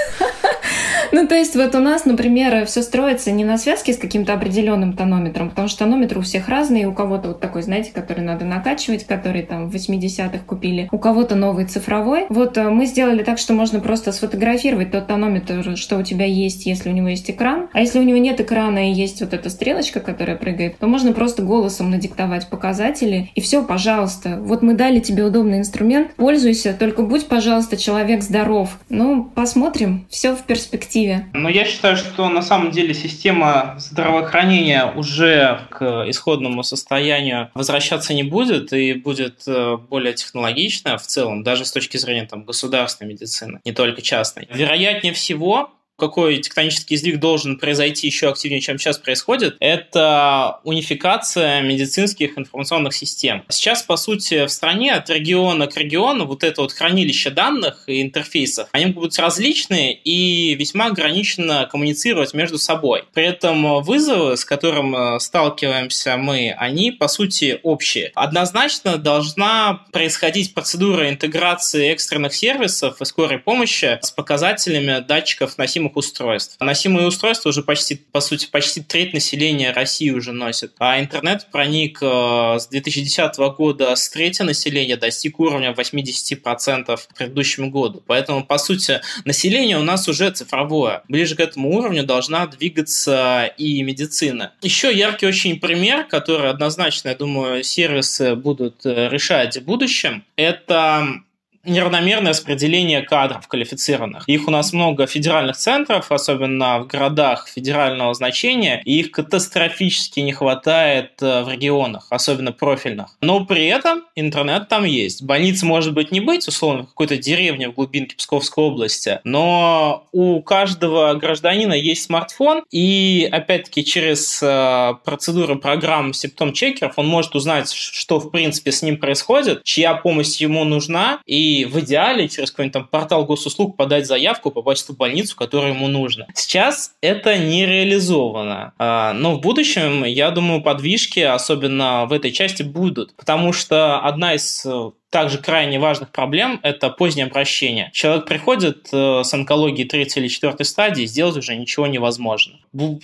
Ну, 1.21 1.27
то 1.27 1.35
есть 1.35 1.55
вот 1.55 1.75
у 1.75 1.79
нас, 1.79 2.05
например, 2.05 2.65
все 2.65 2.81
строится 2.81 3.31
не 3.31 3.43
на 3.43 3.57
связке 3.57 3.93
с 3.93 3.97
каким-то 3.97 4.33
определенным 4.33 4.93
тонометром, 4.93 5.49
потому 5.49 5.67
что 5.67 5.79
тонометр 5.79 6.17
у 6.17 6.21
всех 6.21 6.47
разный, 6.47 6.85
у 6.85 6.93
кого-то 6.93 7.29
вот 7.29 7.39
такой, 7.39 7.63
знаете, 7.63 7.91
который 7.93 8.23
надо 8.23 8.45
накачивать, 8.45 9.05
который 9.05 9.43
там 9.43 9.69
в 9.69 9.75
80-х 9.75 10.39
купили, 10.47 10.87
у 10.91 10.97
кого-то 10.97 11.35
новый 11.35 11.65
цифровой. 11.65 12.25
Вот 12.29 12.57
э, 12.57 12.69
мы 12.69 12.85
сделали 12.85 13.23
так, 13.23 13.39
что 13.39 13.53
можно 13.53 13.81
просто 13.81 14.13
сфотографировать 14.13 14.91
тот 14.91 15.07
тонометр, 15.07 15.75
что 15.75 15.97
у 15.97 16.03
тебя 16.03 16.25
есть, 16.25 16.65
если 16.65 16.89
у 16.89 16.93
него 16.93 17.09
есть 17.09 17.29
экран. 17.29 17.67
А 17.73 17.81
если 17.81 17.99
у 17.99 18.03
него 18.03 18.17
нет 18.17 18.39
экрана 18.39 18.89
и 18.89 18.93
есть 18.93 19.21
вот 19.21 19.33
эта 19.33 19.49
стрелочка, 19.49 19.99
которая 19.99 20.37
прыгает, 20.37 20.77
то 20.79 20.87
можно 20.87 21.11
просто 21.11 21.43
голосом 21.43 21.91
надиктовать 21.91 22.49
показатели, 22.49 23.29
и 23.35 23.41
все, 23.41 23.63
пожалуйста. 23.63 24.39
Вот 24.41 24.61
мы 24.61 24.73
дали 24.73 24.99
тебе 24.99 25.25
удобный 25.25 25.59
инструмент, 25.59 26.15
пользуйся, 26.15 26.73
только 26.73 27.03
будь, 27.03 27.27
пожалуйста, 27.27 27.75
человек 27.75 28.23
здоров. 28.23 28.79
Ну, 28.89 29.25
посмотрим, 29.25 30.07
все 30.09 30.35
в 30.35 30.43
перспективе 30.43 31.00
перспективе? 31.01 31.29
Но 31.33 31.49
я 31.49 31.65
считаю, 31.65 31.97
что 31.97 32.29
на 32.29 32.41
самом 32.41 32.71
деле 32.71 32.93
система 32.93 33.75
здравоохранения 33.77 34.91
уже 34.95 35.59
к 35.69 36.05
исходному 36.07 36.63
состоянию 36.63 37.49
возвращаться 37.53 38.13
не 38.13 38.23
будет 38.23 38.73
и 38.73 38.93
будет 38.93 39.43
э, 39.47 39.77
более 39.89 40.13
технологичная 40.13 40.97
в 40.97 41.03
целом, 41.03 41.43
даже 41.43 41.65
с 41.65 41.71
точки 41.71 41.97
зрения 41.97 42.25
там, 42.25 42.43
государственной 42.43 43.09
медицины, 43.09 43.59
не 43.65 43.71
только 43.71 44.01
частной. 44.01 44.47
Вероятнее 44.53 45.13
всего, 45.13 45.71
какой 46.01 46.39
тектонический 46.39 46.97
сдвиг 46.97 47.19
должен 47.19 47.59
произойти 47.59 48.07
еще 48.07 48.29
активнее, 48.29 48.59
чем 48.59 48.79
сейчас 48.79 48.97
происходит, 48.97 49.55
это 49.59 50.59
унификация 50.63 51.61
медицинских 51.61 52.39
информационных 52.39 52.95
систем. 52.95 53.43
Сейчас, 53.49 53.83
по 53.83 53.97
сути, 53.97 54.47
в 54.47 54.49
стране 54.49 54.93
от 54.93 55.11
региона 55.11 55.67
к 55.67 55.77
региону 55.77 56.25
вот 56.25 56.43
это 56.43 56.61
вот 56.61 56.73
хранилище 56.73 57.29
данных 57.29 57.83
и 57.85 58.01
интерфейсов, 58.01 58.67
они 58.71 58.87
быть 58.87 59.19
различные 59.19 59.93
и 59.93 60.55
весьма 60.55 60.87
ограниченно 60.87 61.69
коммуницировать 61.71 62.33
между 62.33 62.57
собой. 62.57 63.03
При 63.13 63.25
этом 63.25 63.83
вызовы, 63.83 64.37
с 64.37 64.43
которым 64.43 64.95
э, 64.95 65.19
сталкиваемся 65.19 66.17
мы, 66.17 66.55
они, 66.57 66.89
по 66.91 67.07
сути, 67.07 67.59
общие. 67.61 68.11
Однозначно 68.15 68.97
должна 68.97 69.85
происходить 69.91 70.55
процедура 70.55 71.09
интеграции 71.09 71.91
экстренных 71.91 72.33
сервисов 72.33 72.99
и 72.99 73.05
скорой 73.05 73.37
помощи 73.37 73.99
с 74.01 74.09
показателями 74.09 75.03
датчиков 75.07 75.59
носимых 75.59 75.90
устройств. 75.97 76.57
Носимые 76.59 77.07
устройства 77.07 77.49
уже 77.49 77.63
почти, 77.63 77.95
по 77.95 78.21
сути, 78.21 78.47
почти 78.49 78.81
треть 78.81 79.13
населения 79.13 79.71
России 79.71 80.09
уже 80.09 80.31
носит. 80.31 80.73
А 80.79 80.99
интернет 80.99 81.47
проник 81.51 81.99
э, 82.01 82.57
с 82.59 82.67
2010 82.67 83.37
года 83.57 83.95
с 83.95 84.09
трети 84.09 84.41
населения 84.41 84.97
достиг 84.97 85.39
уровня 85.39 85.71
80% 85.71 86.97
к 86.97 87.15
предыдущему 87.15 87.69
году. 87.69 88.03
Поэтому, 88.05 88.43
по 88.43 88.57
сути, 88.57 89.01
население 89.25 89.77
у 89.77 89.83
нас 89.83 90.07
уже 90.07 90.29
цифровое. 90.31 91.03
Ближе 91.07 91.35
к 91.35 91.39
этому 91.39 91.75
уровню 91.77 92.03
должна 92.03 92.47
двигаться 92.47 93.51
и 93.57 93.81
медицина. 93.83 94.53
Еще 94.61 94.93
яркий 94.93 95.27
очень 95.27 95.59
пример, 95.59 96.05
который 96.05 96.49
однозначно, 96.49 97.09
я 97.09 97.15
думаю, 97.15 97.63
сервисы 97.63 98.35
будут 98.35 98.85
э, 98.85 99.09
решать 99.09 99.57
в 99.57 99.63
будущем, 99.63 100.23
это 100.35 101.21
неравномерное 101.63 102.31
распределение 102.31 103.01
кадров 103.01 103.47
квалифицированных. 103.47 104.27
Их 104.27 104.47
у 104.47 104.51
нас 104.51 104.73
много 104.73 105.05
федеральных 105.07 105.57
центров, 105.57 106.11
особенно 106.11 106.79
в 106.79 106.87
городах 106.87 107.47
федерального 107.47 108.13
значения, 108.13 108.81
и 108.85 108.99
их 108.99 109.11
катастрофически 109.11 110.19
не 110.21 110.33
хватает 110.33 111.21
э, 111.21 111.43
в 111.43 111.49
регионах, 111.49 112.07
особенно 112.09 112.51
профильных. 112.51 113.15
Но 113.21 113.45
при 113.45 113.67
этом 113.67 114.03
интернет 114.15 114.67
там 114.69 114.85
есть. 114.85 115.23
Больницы 115.23 115.65
может 115.65 115.93
быть 115.93 116.11
не 116.11 116.19
быть, 116.19 116.47
условно, 116.47 116.83
в 116.83 116.87
какой-то 116.87 117.17
деревне 117.17 117.69
в 117.69 117.73
глубинке 117.73 118.15
Псковской 118.15 118.63
области, 118.63 119.19
но 119.23 120.07
у 120.11 120.41
каждого 120.41 121.13
гражданина 121.15 121.73
есть 121.73 122.03
смартфон, 122.03 122.63
и 122.71 123.27
опять-таки 123.31 123.85
через 123.85 124.41
э, 124.41 124.93
процедуру 125.03 125.59
программ 125.59 126.13
симптом-чекеров 126.13 126.93
он 126.97 127.07
может 127.07 127.35
узнать, 127.35 127.71
что 127.71 128.19
в 128.19 128.31
принципе 128.31 128.71
с 128.71 128.81
ним 128.81 128.97
происходит, 128.97 129.63
чья 129.63 129.93
помощь 129.95 130.37
ему 130.37 130.63
нужна, 130.63 131.19
и 131.25 131.50
в 131.65 131.79
идеале 131.79 132.27
через 132.27 132.51
какой-нибудь 132.51 132.73
там 132.73 132.87
портал 132.87 133.25
госуслуг 133.25 133.77
подать 133.77 134.07
заявку, 134.07 134.51
попасть 134.51 134.83
в 134.83 134.87
ту 134.87 134.93
больницу, 134.93 135.35
которая 135.35 135.73
ему 135.73 135.87
нужна. 135.87 136.25
Сейчас 136.33 136.93
это 137.01 137.37
не 137.37 137.65
реализовано. 137.65 138.73
А, 138.77 139.13
но 139.13 139.35
в 139.35 139.41
будущем, 139.41 140.03
я 140.03 140.31
думаю, 140.31 140.61
подвижки, 140.61 141.19
особенно 141.19 142.05
в 142.05 142.13
этой 142.13 142.31
части, 142.31 142.63
будут. 142.63 143.15
Потому 143.15 143.53
что 143.53 143.99
одна 143.99 144.35
из 144.35 144.65
э, 144.65 144.91
также 145.11 145.37
крайне 145.37 145.77
важных 145.79 146.09
проблем– 146.09 146.59
это 146.63 146.89
позднее 146.89 147.25
обращение. 147.25 147.89
Человек 147.93 148.25
приходит 148.25 148.87
э, 148.91 149.21
с 149.23 149.33
онкологией 149.33 149.87
третьей 149.87 150.21
или 150.21 150.29
четвертой 150.29 150.65
стадии, 150.65 151.05
сделать 151.05 151.37
уже 151.37 151.55
ничего 151.55 151.85
невозможно. 151.85 152.55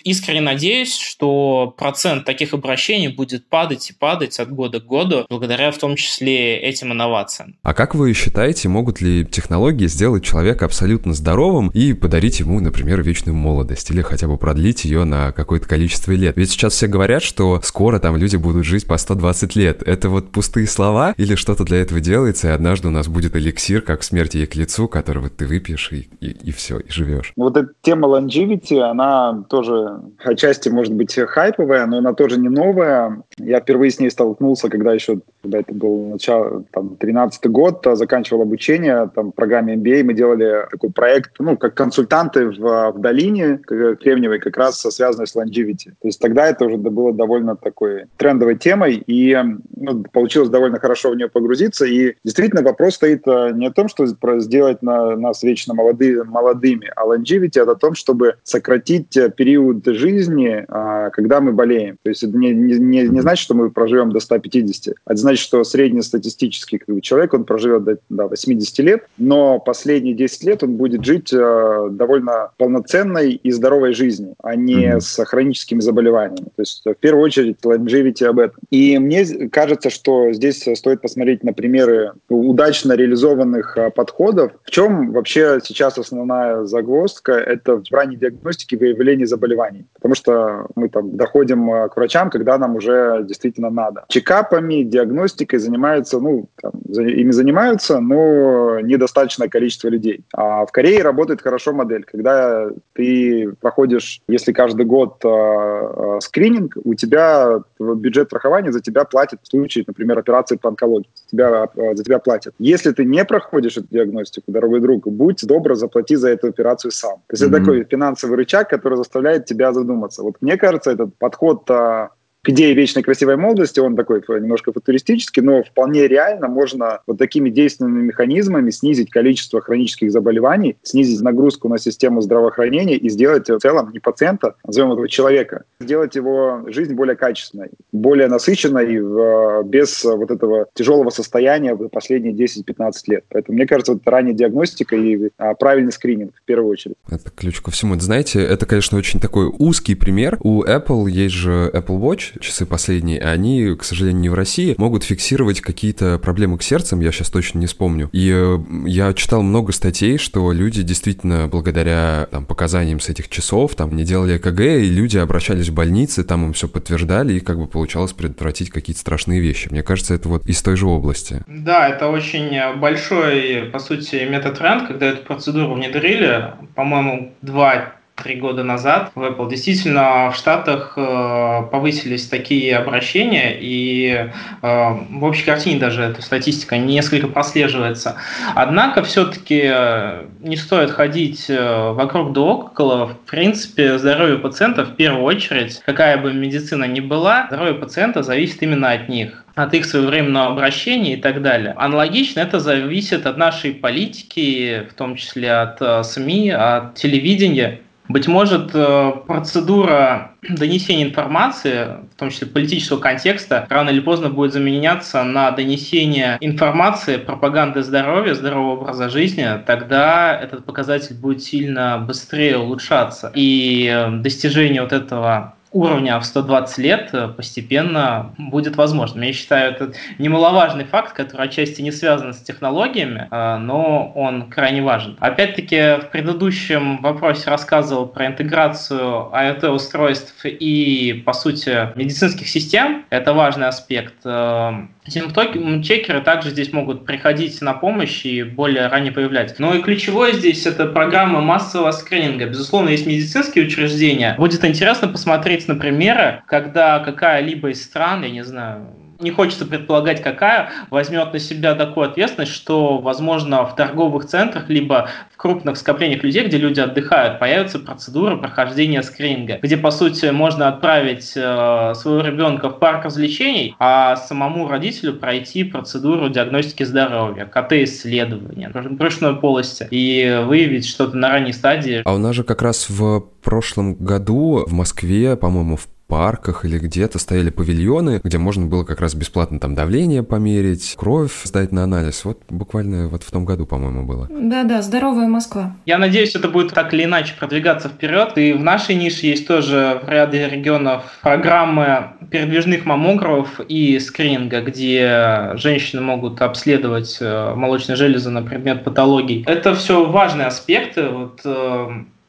Искренне 0.03 0.41
надеюсь, 0.41 0.97
что 0.97 1.75
процент 1.77 2.23
таких 2.23 2.53
обращений 2.53 3.09
будет 3.09 3.47
падать 3.47 3.89
и 3.89 3.93
падать 3.93 4.39
от 4.39 4.49
года 4.49 4.79
к 4.79 4.85
году, 4.85 5.25
благодаря 5.29 5.71
в 5.71 5.77
том 5.77 5.97
числе 5.97 6.57
этим 6.57 6.93
инновациям. 6.93 7.55
А 7.61 7.73
как 7.73 7.93
вы 7.93 8.13
считаете, 8.13 8.69
могут 8.69 9.01
ли 9.01 9.25
технологии 9.25 9.87
сделать 9.87 10.23
человека 10.23 10.65
абсолютно 10.65 11.13
здоровым 11.13 11.69
и 11.73 11.91
подарить 11.91 12.39
ему, 12.39 12.61
например, 12.61 13.01
вечную 13.03 13.35
молодость 13.35 13.91
или 13.91 14.01
хотя 14.01 14.27
бы 14.27 14.37
продлить 14.37 14.85
ее 14.85 15.03
на 15.03 15.33
какое-то 15.33 15.67
количество 15.67 16.13
лет? 16.13 16.37
Ведь 16.37 16.51
сейчас 16.51 16.73
все 16.73 16.87
говорят, 16.87 17.21
что 17.21 17.59
скоро 17.63 17.99
там 17.99 18.15
люди 18.15 18.37
будут 18.37 18.65
жить 18.65 18.87
по 18.87 18.97
120 18.97 19.55
лет. 19.57 19.83
Это 19.83 20.07
вот 20.07 20.31
пустые 20.31 20.67
слова 20.67 21.13
или 21.17 21.35
что-то 21.35 21.65
для 21.65 21.79
этого 21.79 21.96
делается, 22.01 22.47
и 22.47 22.51
однажды 22.51 22.87
у 22.87 22.91
нас 22.91 23.07
будет 23.07 23.35
эликсир, 23.35 23.81
как 23.81 24.03
смерти 24.03 24.37
ей 24.37 24.47
к 24.47 24.55
лицу, 24.55 24.87
который 24.87 25.21
вот 25.21 25.35
ты 25.37 25.45
выпьешь 25.45 25.91
и, 25.91 26.09
и, 26.19 26.31
и 26.31 26.51
все, 26.51 26.79
и 26.79 26.89
живешь. 26.89 27.33
Вот 27.35 27.57
эта 27.57 27.69
тема 27.81 28.07
longevity, 28.07 28.79
она 28.79 29.43
тоже 29.49 29.99
отчасти 30.23 30.69
может 30.69 30.93
быть 30.93 31.13
хайповая, 31.15 31.85
но 31.85 31.97
она 31.97 32.13
тоже 32.13 32.39
не 32.39 32.49
новая. 32.49 33.23
Я 33.37 33.59
впервые 33.59 33.91
с 33.91 33.99
ней 33.99 34.09
столкнулся, 34.09 34.69
когда 34.69 34.93
еще, 34.93 35.19
когда 35.41 35.59
это 35.59 35.73
был 35.73 36.09
начало, 36.09 36.63
там, 36.71 36.95
13 36.95 37.45
год, 37.47 37.85
заканчивал 37.93 38.41
обучение 38.41 39.09
там, 39.13 39.31
в 39.31 39.35
программе 39.35 39.75
MBA, 39.75 40.03
мы 40.03 40.13
делали 40.13 40.67
такой 40.71 40.91
проект, 40.91 41.31
ну, 41.39 41.57
как 41.57 41.73
консультанты 41.73 42.47
в, 42.47 42.91
в 42.91 42.99
долине 42.99 43.57
Кремниевой, 43.57 44.39
как 44.39 44.57
раз 44.57 44.79
связанный 44.79 45.27
с 45.27 45.35
longevity. 45.35 45.91
То 46.01 46.07
есть 46.07 46.19
тогда 46.19 46.47
это 46.47 46.65
уже 46.65 46.77
было 46.77 47.13
довольно 47.13 47.55
такой 47.55 48.05
трендовой 48.17 48.55
темой, 48.57 49.03
и 49.07 49.37
ну, 49.75 50.03
получилось 50.11 50.49
довольно 50.49 50.79
хорошо 50.79 51.11
в 51.11 51.15
нее 51.15 51.29
погрузиться, 51.29 51.85
и 51.87 52.15
действительно 52.23 52.61
вопрос 52.61 52.95
стоит 52.95 53.27
э, 53.27 53.51
не 53.53 53.67
о 53.67 53.71
том, 53.71 53.87
что 53.87 54.05
сделать 54.39 54.81
на, 54.81 55.15
нас 55.15 55.43
вечно 55.43 55.73
молоды, 55.73 56.23
молодыми, 56.23 56.91
а 56.95 57.05
longevity— 57.05 57.51
это 57.61 57.71
о 57.71 57.75
том, 57.75 57.95
чтобы 57.95 58.35
сократить 58.43 59.15
э, 59.17 59.29
период 59.29 59.85
жизни, 59.85 60.65
а, 60.67 61.09
когда 61.11 61.41
мы 61.41 61.53
болеем. 61.53 61.97
То 62.03 62.09
есть 62.09 62.23
это 62.23 62.37
не, 62.37 62.51
не, 62.51 63.07
не 63.07 63.21
значит, 63.21 63.43
что 63.43 63.53
мы 63.55 63.71
проживем 63.71 64.11
до 64.11 64.19
150, 64.19 64.95
а 65.05 65.11
это 65.11 65.21
значит, 65.21 65.43
что 65.43 65.63
среднестатистический 65.63 66.79
человек, 67.01 67.33
он 67.33 67.45
проживет 67.45 67.83
до, 67.83 67.97
до 68.09 68.27
80 68.27 68.79
лет, 68.79 69.07
но 69.17 69.59
последние 69.59 70.13
10 70.13 70.43
лет 70.43 70.63
он 70.63 70.75
будет 70.75 71.03
жить 71.03 71.31
э, 71.33 71.87
довольно 71.91 72.51
полноценной 72.57 73.33
и 73.33 73.51
здоровой 73.51 73.93
жизнью, 73.93 74.35
а 74.41 74.55
не 74.55 74.99
с 74.99 75.23
хроническими 75.25 75.79
заболеваниями. 75.79 76.49
То 76.55 76.61
есть 76.61 76.83
в 76.85 76.95
первую 76.95 77.23
очередь 77.23 77.57
longevity 77.63 78.25
об 78.25 78.39
этом. 78.39 78.59
И 78.69 78.97
мне 78.99 79.25
кажется, 79.49 79.89
что 79.89 80.31
здесь 80.33 80.67
стоит 80.75 81.01
посмотреть 81.01 81.43
на 81.43 81.53
пример 81.53 81.76
примеры 81.77 82.13
удачно 82.29 82.93
реализованных 82.93 83.77
а, 83.77 83.89
подходов. 83.89 84.51
В 84.63 84.71
чем 84.71 85.11
вообще 85.11 85.59
сейчас 85.63 85.97
основная 85.97 86.65
загвоздка? 86.65 87.33
Это 87.33 87.77
в 87.77 87.91
ранней 87.91 88.17
диагностике 88.17 88.75
и 88.75 88.79
выявлении 88.79 89.25
заболеваний. 89.25 89.85
Потому 89.93 90.15
что 90.15 90.67
мы 90.75 90.89
там 90.89 91.15
доходим 91.15 91.71
а, 91.71 91.87
к 91.89 91.97
врачам, 91.97 92.29
когда 92.29 92.57
нам 92.57 92.75
уже 92.75 93.23
действительно 93.23 93.69
надо. 93.69 94.05
Чекапами, 94.09 94.83
диагностикой 94.83 95.59
занимаются, 95.59 96.19
ну, 96.19 96.49
там, 96.61 96.71
ими 96.89 97.31
занимаются, 97.31 97.99
но 97.99 98.79
недостаточное 98.81 99.47
количество 99.47 99.89
людей. 99.89 100.21
А 100.33 100.65
в 100.65 100.71
Корее 100.71 101.03
работает 101.03 101.41
хорошо 101.41 101.73
модель, 101.73 102.03
когда 102.03 102.69
ты 102.93 103.53
проходишь, 103.61 104.21
если 104.27 104.51
каждый 104.51 104.85
год 104.85 105.23
э, 105.23 106.19
скрининг, 106.21 106.77
у 106.83 106.95
тебя 106.95 107.61
бюджет 107.79 108.27
страхования 108.27 108.71
за 108.71 108.81
тебя 108.81 109.03
платит 109.03 109.39
в 109.43 109.47
случае, 109.47 109.83
например, 109.87 110.17
операции 110.17 110.57
по 110.57 110.69
онкологии. 110.69 111.09
Тебя 111.29 111.66
Э, 111.75 111.95
за 111.95 112.03
тебя 112.03 112.19
платят. 112.19 112.53
Если 112.59 112.91
ты 112.91 113.05
не 113.05 113.23
проходишь 113.25 113.77
эту 113.77 113.87
диагностику, 113.89 114.51
дорогой 114.51 114.79
друг, 114.79 115.07
будь 115.07 115.45
добр, 115.45 115.75
заплати 115.75 116.15
за 116.15 116.29
эту 116.29 116.47
операцию 116.47 116.91
сам. 116.91 117.17
То 117.27 117.33
есть 117.33 117.43
mm-hmm. 117.43 117.47
это 117.47 117.57
такой 117.57 117.83
финансовый 117.83 118.35
рычаг, 118.35 118.69
который 118.69 118.97
заставляет 118.97 119.45
тебя 119.45 119.73
задуматься. 119.73 120.23
Вот 120.23 120.35
мне 120.41 120.57
кажется, 120.57 120.91
этот 120.91 121.15
подход 121.15 121.69
а, 121.69 122.09
к 122.47 122.49
идее 122.49 122.73
вечной 122.73 123.03
красивой 123.03 123.35
молодости, 123.35 123.81
он 123.81 123.97
такой 123.97 124.21
немножко 124.39 124.71
футуристический, 124.71 125.43
но 125.43 125.63
вполне 125.63 126.07
реально 126.07 126.47
можно 126.47 127.01
вот 127.05 127.17
такими 127.17 127.49
действенными 127.49 128.03
механизмами 128.03 128.69
снизить 128.69 129.09
количество 129.09 129.59
хронических 129.59 130.13
заболеваний, 130.13 130.77
снизить 130.81 131.19
нагрузку 131.19 131.67
на 131.67 131.77
систему 131.77 132.21
здравоохранения 132.21 132.95
и 132.95 133.09
сделать 133.09 133.49
в 133.49 133.59
целом 133.59 133.91
не 133.91 133.99
пациента, 133.99 134.55
а 134.63 134.67
назовем 134.67 134.93
этого 134.93 135.09
человека, 135.09 135.65
сделать 135.81 136.15
его 136.15 136.63
жизнь 136.67 136.93
более 136.93 137.17
качественной, 137.17 137.71
более 137.91 138.29
насыщенной, 138.29 139.65
без 139.65 140.05
вот 140.05 140.31
этого 140.31 140.67
тяжелого 140.73 141.09
состояния 141.09 141.75
в 141.75 141.89
последние 141.89 142.33
10-15 142.33 142.93
лет. 143.07 143.25
Поэтому 143.27 143.57
мне 143.57 143.67
кажется, 143.67 143.91
вот 143.91 144.03
ранняя 144.05 144.33
диагностика 144.33 144.95
и 144.95 145.31
а, 145.37 145.53
правильный 145.53 145.91
скрининг 145.91 146.31
в 146.33 146.45
первую 146.45 146.71
очередь. 146.71 146.95
Это 147.09 147.29
ключ 147.29 147.59
ко 147.59 147.71
всему. 147.71 147.99
Знаете, 147.99 148.41
это, 148.41 148.65
конечно, 148.65 148.97
очень 148.97 149.19
такой 149.19 149.47
узкий 149.47 149.95
пример. 149.95 150.37
У 150.43 150.63
Apple 150.63 151.09
есть 151.09 151.35
же 151.35 151.69
Apple 151.73 151.99
Watch, 151.99 152.36
часы 152.39 152.65
последние, 152.65 153.19
они, 153.19 153.75
к 153.75 153.83
сожалению, 153.83 154.21
не 154.21 154.29
в 154.29 154.33
России, 154.33 154.75
могут 154.77 155.03
фиксировать 155.03 155.61
какие-то 155.61 156.19
проблемы 156.19 156.57
к 156.57 156.63
сердцем, 156.63 156.99
я 157.01 157.11
сейчас 157.11 157.29
точно 157.29 157.59
не 157.59 157.67
вспомню. 157.67 158.09
И 158.11 158.31
э, 158.33 158.57
я 158.85 159.13
читал 159.13 159.41
много 159.41 159.71
статей, 159.71 160.17
что 160.17 160.51
люди 160.51 160.83
действительно 160.83 161.47
благодаря 161.47 162.27
там, 162.31 162.45
показаниям 162.45 162.99
с 162.99 163.09
этих 163.09 163.29
часов 163.29 163.75
там 163.75 163.95
не 163.95 164.03
делали 164.03 164.37
ЭКГ, 164.37 164.59
и 164.61 164.89
люди 164.89 165.17
обращались 165.17 165.69
в 165.69 165.73
больницы, 165.73 166.23
там 166.23 166.45
им 166.45 166.53
все 166.53 166.67
подтверждали, 166.67 167.33
и 167.33 167.39
как 167.39 167.57
бы 167.57 167.67
получалось 167.67 168.13
предотвратить 168.13 168.69
какие-то 168.69 168.99
страшные 168.99 169.39
вещи. 169.39 169.67
Мне 169.71 169.83
кажется, 169.83 170.13
это 170.13 170.29
вот 170.29 170.45
из 170.47 170.61
той 170.61 170.75
же 170.75 170.87
области. 170.87 171.43
Да, 171.47 171.87
это 171.89 172.07
очень 172.07 172.79
большой, 172.79 173.69
по 173.71 173.79
сути, 173.79 174.27
метатренд, 174.29 174.87
когда 174.87 175.07
эту 175.07 175.23
процедуру 175.23 175.73
внедрили, 175.73 176.53
по-моему, 176.75 177.33
два 177.41 177.96
три 178.23 178.35
года 178.35 178.63
назад 178.63 179.11
в 179.15 179.21
Apple. 179.21 179.49
Действительно, 179.49 180.31
в 180.31 180.35
Штатах 180.35 180.93
э, 180.95 181.61
повысились 181.71 182.27
такие 182.27 182.75
обращения, 182.75 183.55
и 183.59 184.29
э, 184.61 184.89
в 185.09 185.23
общей 185.23 185.45
картине 185.45 185.79
даже 185.79 186.01
эта 186.01 186.21
статистика 186.21 186.77
несколько 186.77 187.27
прослеживается. 187.27 188.15
Однако 188.55 189.03
все-таки 189.03 189.61
э, 189.63 190.25
не 190.39 190.57
стоит 190.57 190.91
ходить 190.91 191.45
вокруг 191.47 192.33
да 192.33 192.41
около. 192.41 193.07
В 193.07 193.17
принципе, 193.29 193.97
здоровье 193.97 194.37
пациента 194.37 194.83
в 194.83 194.95
первую 194.95 195.23
очередь, 195.23 195.81
какая 195.85 196.17
бы 196.17 196.33
медицина 196.33 196.85
ни 196.85 196.99
была, 196.99 197.47
здоровье 197.47 197.75
пациента 197.75 198.23
зависит 198.23 198.61
именно 198.63 198.91
от 198.91 199.09
них 199.09 199.43
от 199.55 199.73
их 199.73 199.85
своевременного 199.85 200.51
обращения 200.51 201.13
и 201.13 201.17
так 201.17 201.41
далее. 201.41 201.73
Аналогично 201.77 202.41
это 202.41 202.59
зависит 202.59 203.25
от 203.25 203.37
нашей 203.37 203.73
политики, 203.73 204.87
в 204.87 204.93
том 204.93 205.15
числе 205.15 205.51
от 205.51 206.05
СМИ, 206.05 206.51
от 206.51 206.93
телевидения. 206.93 207.79
Быть 208.09 208.27
может, 208.27 208.71
э, 208.73 209.11
процедура 209.27 210.31
донесения 210.47 211.05
информации, 211.05 211.87
в 212.13 212.15
том 212.17 212.29
числе 212.29 212.47
политического 212.47 212.99
контекста, 212.99 213.65
рано 213.69 213.89
или 213.89 213.99
поздно 213.99 214.29
будет 214.29 214.53
заменяться 214.53 215.23
на 215.23 215.51
донесение 215.51 216.37
информации, 216.39 217.17
пропаганды 217.17 217.83
здоровья, 217.83 218.33
здорового 218.33 218.81
образа 218.81 219.09
жизни, 219.09 219.45
тогда 219.65 220.37
этот 220.39 220.63
показатель 220.65 221.15
будет 221.15 221.43
сильно 221.43 221.97
быстрее 221.97 222.57
улучшаться. 222.57 223.31
И 223.35 223.91
э, 223.93 224.09
достижение 224.21 224.81
вот 224.81 224.93
этого 224.93 225.56
уровня 225.71 226.19
в 226.19 226.25
120 226.25 226.77
лет 226.77 227.09
э, 227.13 227.27
постепенно 227.27 228.33
будет 228.37 228.75
возможным. 228.75 229.23
Я 229.23 229.33
считаю, 229.33 229.71
это 229.71 229.93
немаловажный 230.17 230.85
факт, 230.85 231.13
который 231.13 231.47
отчасти 231.47 231.81
не 231.81 231.91
связан 231.91 232.33
с 232.33 232.41
технологиями, 232.41 233.27
э, 233.29 233.57
но 233.57 234.11
он 234.15 234.49
крайне 234.49 234.81
важен. 234.81 235.17
Опять-таки, 235.19 236.01
в 236.01 236.09
предыдущем 236.11 236.97
вопросе 237.01 237.49
рассказывал 237.49 238.07
про 238.07 238.27
интеграцию 238.27 239.29
IoT-устройств 239.33 240.45
и, 240.45 241.23
по 241.25 241.33
сути, 241.33 241.95
медицинских 241.97 242.47
систем. 242.47 243.05
Это 243.09 243.33
важный 243.33 243.67
аспект. 243.67 244.15
Э, 244.25 244.71
Симптом-чекеры 245.07 246.21
также 246.21 246.49
здесь 246.49 246.73
могут 246.73 247.05
приходить 247.05 247.61
на 247.61 247.73
помощь 247.73 248.25
и 248.25 248.43
более 248.43 248.87
ранее 248.87 249.11
появлять. 249.11 249.57
Но 249.57 249.73
и 249.73 249.81
ключевое 249.81 250.33
здесь 250.33 250.65
это 250.65 250.85
программа 250.85 251.39
массового 251.39 251.91
скрининга. 251.91 252.45
Безусловно, 252.45 252.89
есть 252.89 253.07
медицинские 253.07 253.65
учреждения. 253.65 254.35
Будет 254.37 254.65
интересно 254.65 255.07
посмотреть 255.07 255.56
на 255.65 255.75
примеры, 255.75 256.43
когда 256.47 256.99
какая-либо 256.99 257.69
из 257.69 257.83
стран, 257.83 258.23
я 258.23 258.29
не 258.29 258.43
знаю, 258.43 258.96
не 259.19 259.31
хочется 259.31 259.65
предполагать, 259.65 260.21
какая, 260.21 260.69
возьмет 260.89 261.33
на 261.33 261.39
себя 261.39 261.75
такую 261.75 262.09
ответственность, 262.09 262.51
что, 262.51 262.97
возможно, 262.99 263.65
в 263.65 263.75
торговых 263.75 264.25
центрах, 264.25 264.69
либо 264.69 265.09
в 265.33 265.37
крупных 265.37 265.77
скоплениях 265.77 266.23
людей, 266.23 266.45
где 266.45 266.57
люди 266.57 266.79
отдыхают, 266.79 267.39
появится 267.39 267.79
процедура 267.79 268.35
прохождения 268.37 269.03
скрининга, 269.03 269.59
где, 269.61 269.77
по 269.77 269.91
сути, 269.91 270.27
можно 270.27 270.67
отправить 270.67 271.33
э, 271.35 271.93
своего 271.95 272.21
ребенка 272.21 272.69
в 272.69 272.79
парк 272.79 273.05
развлечений, 273.05 273.75
а 273.79 274.15
самому 274.15 274.67
родителю 274.67 275.13
пройти 275.13 275.63
процедуру 275.63 276.29
диагностики 276.29 276.83
здоровья, 276.83 277.45
КТ-исследования, 277.45 278.69
брюшной 278.69 279.35
полости, 279.35 279.87
и 279.91 280.43
выявить 280.45 280.87
что-то 280.87 281.17
на 281.17 281.29
ранней 281.29 281.53
стадии. 281.53 282.01
А 282.05 282.13
у 282.13 282.17
нас 282.17 282.35
же 282.35 282.43
как 282.43 282.61
раз 282.61 282.89
в 282.89 283.21
прошлом 283.43 283.95
году 283.95 284.63
в 284.67 284.73
Москве, 284.73 285.35
по-моему, 285.35 285.77
в 285.77 285.87
парках 286.07 286.65
или 286.65 286.79
где-то 286.79 287.19
стояли 287.19 287.49
павильоны, 287.49 288.21
где 288.23 288.37
можно 288.37 288.65
было 288.65 288.83
как 288.83 289.01
раз 289.01 289.13
бесплатно 289.13 289.59
там 289.59 289.75
давление 289.75 290.23
померить, 290.23 290.95
кровь 290.97 291.33
сдать 291.43 291.71
на 291.71 291.83
анализ. 291.83 292.23
Вот 292.25 292.41
буквально 292.49 293.07
вот 293.09 293.23
в 293.23 293.31
том 293.31 293.45
году, 293.45 293.65
по-моему, 293.65 294.03
было. 294.03 294.27
Да-да, 294.29 294.81
здоровая 294.81 295.27
Москва. 295.27 295.75
Я 295.85 295.97
надеюсь, 295.97 296.35
это 296.35 296.47
будет 296.47 296.73
так 296.73 296.93
или 296.93 297.03
иначе 297.03 297.33
продвигаться 297.37 297.89
вперед. 297.89 298.37
И 298.37 298.53
в 298.53 298.61
нашей 298.61 298.95
нише 298.95 299.25
есть 299.25 299.47
тоже 299.47 300.01
в 300.03 300.09
ряде 300.09 300.47
регионов 300.47 301.03
программы 301.21 302.11
передвижных 302.31 302.85
маммографов 302.85 303.59
и 303.67 303.99
скрининга, 303.99 304.61
где 304.61 305.51
женщины 305.55 306.01
могут 306.01 306.41
обследовать 306.41 307.17
э, 307.19 307.53
молочные 307.55 307.95
железы 307.95 308.29
на 308.29 308.41
предмет 308.41 308.83
патологий. 308.83 309.43
Это 309.47 309.75
все 309.75 310.05
важные 310.05 310.47
аспекты. 310.47 311.09
Вот, 311.09 311.41
э, 311.43 311.87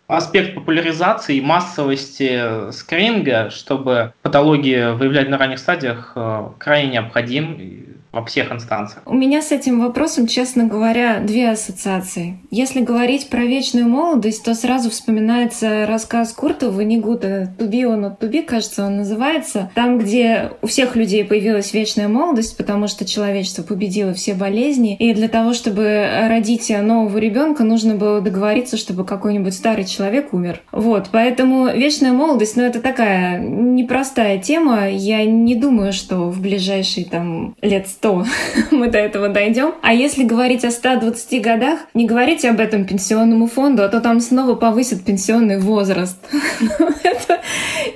аспект 0.08 0.54
популяризации 0.54 1.36
и 1.36 1.40
массовости 1.40 2.72
скрининга, 2.72 3.50
чтобы 3.50 4.14
патологии 4.22 4.94
выявлять 4.94 5.28
на 5.28 5.38
ранних 5.38 5.58
стадиях, 5.58 6.12
э, 6.16 6.48
крайне 6.58 6.92
необходим 6.92 7.97
во 8.12 8.24
всех 8.24 8.52
инстанциях. 8.52 9.02
У 9.06 9.14
меня 9.14 9.42
с 9.42 9.52
этим 9.52 9.80
вопросом, 9.80 10.26
честно 10.26 10.64
говоря, 10.64 11.20
две 11.20 11.50
ассоциации. 11.50 12.38
Если 12.50 12.80
говорить 12.80 13.28
про 13.28 13.40
вечную 13.40 13.88
молодость, 13.88 14.44
то 14.44 14.54
сразу 14.54 14.90
вспоминается 14.90 15.86
рассказ 15.86 16.32
Куртова 16.32 16.80
Нигута 16.80 17.52
«Туби 17.58 17.84
он 17.84 18.04
от 18.06 18.18
туби», 18.18 18.42
кажется, 18.42 18.86
он 18.86 18.98
называется. 18.98 19.70
Там, 19.74 19.98
где 19.98 20.52
у 20.62 20.66
всех 20.66 20.96
людей 20.96 21.24
появилась 21.24 21.74
вечная 21.74 22.08
молодость, 22.08 22.56
потому 22.56 22.88
что 22.88 23.04
человечество 23.04 23.62
победило 23.62 24.14
все 24.14 24.34
болезни, 24.34 24.96
и 24.96 25.12
для 25.14 25.28
того, 25.28 25.52
чтобы 25.52 26.08
родить 26.28 26.70
нового 26.70 27.18
ребенка, 27.18 27.64
нужно 27.64 27.94
было 27.94 28.20
договориться, 28.20 28.76
чтобы 28.76 29.04
какой-нибудь 29.04 29.54
старый 29.54 29.84
человек 29.84 30.32
умер. 30.32 30.60
Вот, 30.72 31.08
поэтому 31.12 31.66
вечная 31.68 32.12
молодость, 32.12 32.56
ну, 32.56 32.62
это 32.62 32.80
такая 32.80 33.38
непростая 33.40 34.38
тема. 34.38 34.88
Я 34.88 35.24
не 35.24 35.54
думаю, 35.54 35.92
что 35.92 36.30
в 36.30 36.40
ближайшие 36.40 37.06
там 37.06 37.54
лет 37.60 37.88
сто 37.98 38.24
мы 38.70 38.88
до 38.88 38.98
этого 38.98 39.28
дойдем. 39.28 39.74
А 39.82 39.92
если 39.92 40.22
говорить 40.22 40.64
о 40.64 40.70
120 40.70 41.42
годах, 41.42 41.80
не 41.94 42.06
говорите 42.06 42.48
об 42.48 42.60
этом 42.60 42.84
пенсионному 42.84 43.48
фонду, 43.48 43.82
а 43.82 43.88
то 43.88 44.00
там 44.00 44.20
снова 44.20 44.54
повысят 44.54 45.04
пенсионный 45.04 45.58
возраст. 45.58 46.16
Это 47.02 47.40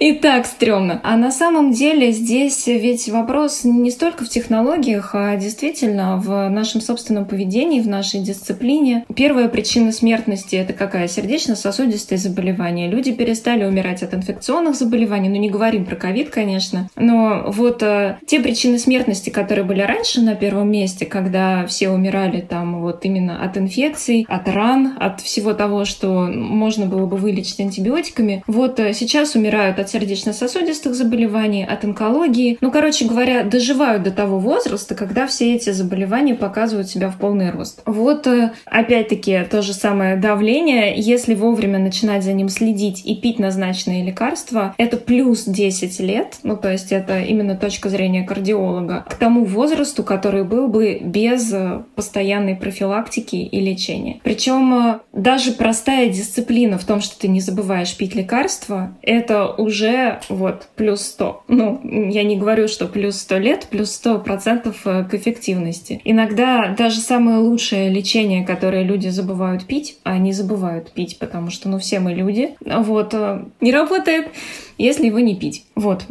и 0.03 0.13
так 0.15 0.47
стрёмно. 0.47 1.01
А 1.05 1.17
на 1.17 1.31
самом 1.31 1.71
деле 1.71 2.11
здесь 2.11 2.67
ведь 2.67 3.09
вопрос 3.09 3.61
не 3.63 3.93
столько 3.93 4.25
в 4.25 4.29
технологиях, 4.29 5.15
а 5.15 5.37
действительно 5.37 6.17
в 6.17 6.49
нашем 6.49 6.81
собственном 6.81 7.25
поведении, 7.25 7.81
в 7.81 7.87
нашей 7.87 8.19
дисциплине. 8.21 9.05
Первая 9.15 9.49
причина 9.49 9.93
смертности— 9.93 10.57
это 10.57 10.73
какая? 10.73 11.07
Сердечно-сосудистые 11.07 12.19
заболевания. 12.19 12.91
Люди 12.91 13.13
перестали 13.13 13.65
умирать 13.65 14.03
от 14.03 14.13
инфекционных 14.13 14.75
заболеваний, 14.75 15.29
ну 15.29 15.37
не 15.37 15.51
говорим 15.51 15.85
про 15.85 15.95
ковид, 15.95 16.31
конечно, 16.31 16.89
но 16.97 17.45
вот 17.47 17.85
э, 17.85 18.19
те 18.27 18.41
причины 18.41 18.81
смертности, 18.81 19.31
которые 19.31 19.65
были 19.65 19.83
раньше 19.83 20.21
на 20.21 20.35
первом 20.35 20.69
месте, 20.69 21.07
когда 21.07 21.65
все 21.67 21.91
умирали 21.91 22.41
там 22.41 22.81
вот 22.81 23.05
именно 23.05 23.41
от 23.41 23.57
инфекций, 23.57 24.27
от 24.29 24.49
ран, 24.49 24.97
от 24.99 25.21
всего 25.21 25.53
того, 25.53 25.85
что 25.85 26.27
можно 26.27 26.87
было 26.87 27.07
бы 27.07 27.17
вылечить 27.17 27.61
антибиотиками. 27.61 28.43
Вот 28.49 28.81
э, 28.81 28.95
сейчас 28.95 29.37
умирают 29.37 29.79
от 29.79 29.92
сердечно-сосудистых 29.93 30.95
заболеваний, 30.95 31.65
от 31.65 31.85
онкологии. 31.85 32.59
Ну, 32.61 32.71
короче 32.71 33.05
говоря, 33.05 33.45
доживают 33.45 34.03
до 34.03 34.11
того 34.11 34.39
возраста, 34.39 34.95
когда 34.95 35.27
все 35.27 35.55
эти 35.55 35.71
заболевания 35.71 36.35
показывают 36.35 36.89
себя 36.89 37.11
в 37.11 37.17
полный 37.17 37.51
рост. 37.51 37.83
Вот, 37.85 38.27
э, 38.27 38.53
опять-таки, 38.65 39.45
то 39.51 39.63
же 39.63 39.75
самое 39.75 40.17
давление. 40.17 40.95
Если 40.97 41.35
вовремя 41.35 41.79
начинать 41.79 42.25
за 42.25 42.33
ним 42.33 42.49
следить 42.49 43.05
и 43.05 43.17
пить 43.17 43.39
назначенные 43.39 44.05
лекарства, 44.05 44.75
это 44.79 44.97
плюс 44.97 45.45
10 45.45 46.01
лет. 46.01 46.39
Ну, 46.43 46.57
то 46.57 46.71
есть 46.71 46.93
это 46.93 47.21
именно 47.21 47.57
точка 47.57 47.89
зрения 47.89 48.23
кардиолога. 48.23 49.05
К 49.09 49.15
тому 49.15 49.45
возрасту, 49.45 50.03
который 50.03 50.45
был 50.45 50.69
бы 50.69 51.01
без 51.03 51.53
э, 51.53 51.83
постоянной 51.95 52.57
профилактики 52.57 53.37
и 53.37 53.61
лечения. 53.61 54.21
Причем 54.23 54.75
э, 54.75 55.01
даже 55.13 55.53
простая 55.53 56.09
дисциплина 56.09 56.79
в 56.79 56.85
том, 56.85 57.01
что 57.01 57.19
ты 57.19 57.29
не 57.29 57.41
забываешь 57.41 57.97
пить 57.97 58.15
лекарства, 58.15 58.97
это 59.03 59.47
уже 59.47 59.82
вот 60.29 60.69
плюс 60.77 61.03
100. 61.03 61.45
Ну, 61.49 61.81
я 62.11 62.25
не 62.25 62.37
говорю, 62.37 62.69
что 62.69 62.87
плюс 62.87 63.19
100 63.21 63.39
лет, 63.39 63.67
плюс 63.71 63.93
100 63.93 64.21
процентов 64.21 64.87
э, 64.87 65.05
к 65.05 65.15
эффективности. 65.15 66.01
Иногда 66.05 66.75
даже 66.77 67.01
самое 67.01 67.39
лучшее 67.39 67.89
лечение, 67.89 68.45
которое 68.45 68.83
люди 68.83 69.09
забывают 69.09 69.67
пить, 69.67 69.99
а 70.05 70.13
они 70.13 70.33
забывают 70.33 70.93
пить, 70.93 71.19
потому 71.19 71.51
что, 71.51 71.69
ну, 71.69 71.79
все 71.79 72.01
мы 72.01 72.15
люди, 72.15 72.57
вот, 72.61 73.15
не 73.61 73.73
работает 73.73 74.29
если 74.79 75.07
его 75.07 75.21
не 75.21 75.35
пить. 75.35 75.65
Вот, 75.75 76.07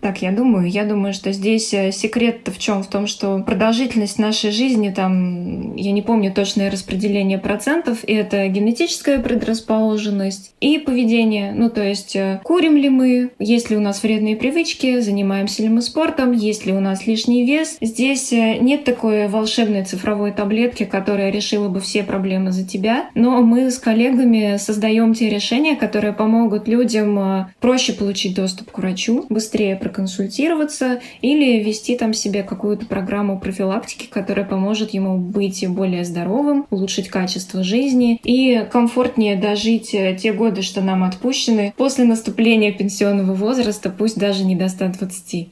так 0.00 0.22
я 0.22 0.32
думаю. 0.32 0.68
Я 0.68 0.84
думаю, 0.84 1.12
что 1.12 1.32
здесь 1.32 1.72
э, 1.72 1.92
секрет 1.92 2.40
в 2.46 2.58
чем? 2.58 2.82
В 2.82 2.88
том, 2.88 3.06
что 3.06 3.38
продолжительность 3.40 4.18
нашей 4.18 4.50
жизни, 4.50 4.90
там, 4.90 5.76
я 5.76 5.92
не 5.92 6.02
помню 6.02 6.32
точное 6.32 6.70
распределение 6.70 7.38
процентов, 7.38 7.98
это 8.06 8.46
генетическая 8.48 9.18
предрасположенность 9.18 10.52
и 10.60 10.78
поведение. 10.78 11.52
Ну, 11.52 11.70
то 11.70 11.82
есть, 11.82 12.16
э, 12.16 12.40
курим 12.44 12.76
ли 12.76 12.88
мы, 12.88 13.30
есть 13.38 13.70
ли 13.70 13.76
у 13.76 13.80
нас 13.80 14.02
вредные 14.02 14.36
привычки, 14.36 15.00
занимаемся 15.00 15.62
ли 15.62 15.68
мы 15.68 15.82
спортом, 15.82 16.32
есть 16.32 16.66
ли 16.66 16.72
у 16.72 16.80
нас 16.80 17.06
лишний 17.06 17.44
вес. 17.44 17.76
Здесь 17.80 18.32
э, 18.32 18.58
нет 18.58 18.84
такой 18.84 19.28
волшебной 19.28 19.84
цифровой 19.84 20.32
таблетки, 20.32 20.84
которая 20.84 21.30
решила 21.30 21.68
бы 21.68 21.80
все 21.80 22.02
проблемы 22.02 22.52
за 22.52 22.66
тебя, 22.66 23.10
но 23.14 23.42
мы 23.42 23.70
с 23.70 23.78
коллегами 23.78 24.56
создаем 24.58 25.14
те 25.14 25.28
решения, 25.28 25.76
которые 25.76 26.12
помогут 26.12 26.68
людям 26.68 27.48
проще 27.60 27.87
получить 27.92 28.34
доступ 28.34 28.70
к 28.70 28.78
врачу, 28.78 29.26
быстрее 29.28 29.76
проконсультироваться 29.76 31.00
или 31.20 31.62
ввести 31.62 31.96
там 31.96 32.12
себе 32.12 32.42
какую-то 32.42 32.86
программу 32.86 33.38
профилактики, 33.40 34.06
которая 34.06 34.44
поможет 34.46 34.90
ему 34.90 35.18
быть 35.18 35.66
более 35.68 36.04
здоровым, 36.04 36.66
улучшить 36.70 37.08
качество 37.08 37.62
жизни 37.62 38.20
и 38.24 38.66
комфортнее 38.70 39.36
дожить 39.36 39.90
те 39.90 40.32
годы, 40.32 40.62
что 40.62 40.80
нам 40.80 41.04
отпущены 41.04 41.74
после 41.76 42.04
наступления 42.04 42.72
пенсионного 42.72 43.34
возраста, 43.34 43.90
пусть 43.90 44.18
даже 44.18 44.44
не 44.44 44.56
до 44.56 44.68
120. 44.68 45.48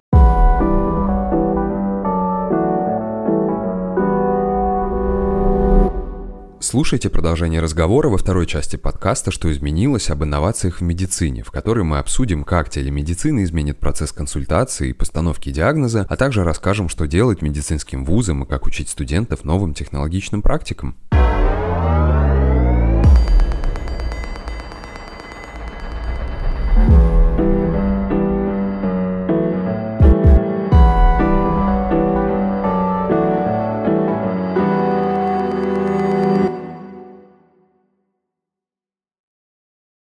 Слушайте 6.76 7.08
продолжение 7.08 7.62
разговора 7.62 8.10
во 8.10 8.18
второй 8.18 8.44
части 8.44 8.76
подкаста 8.76 9.30
«Что 9.30 9.50
изменилось» 9.50 10.10
об 10.10 10.24
инновациях 10.24 10.80
в 10.80 10.80
медицине, 10.82 11.42
в 11.42 11.50
которой 11.50 11.84
мы 11.84 11.96
обсудим, 11.96 12.44
как 12.44 12.68
телемедицина 12.68 13.44
изменит 13.44 13.78
процесс 13.78 14.12
консультации 14.12 14.90
и 14.90 14.92
постановки 14.92 15.50
диагноза, 15.50 16.04
а 16.06 16.16
также 16.18 16.44
расскажем, 16.44 16.90
что 16.90 17.06
делать 17.06 17.40
медицинским 17.40 18.04
вузам 18.04 18.44
и 18.44 18.46
как 18.46 18.66
учить 18.66 18.90
студентов 18.90 19.42
новым 19.42 19.72
технологичным 19.72 20.42
практикам. 20.42 20.96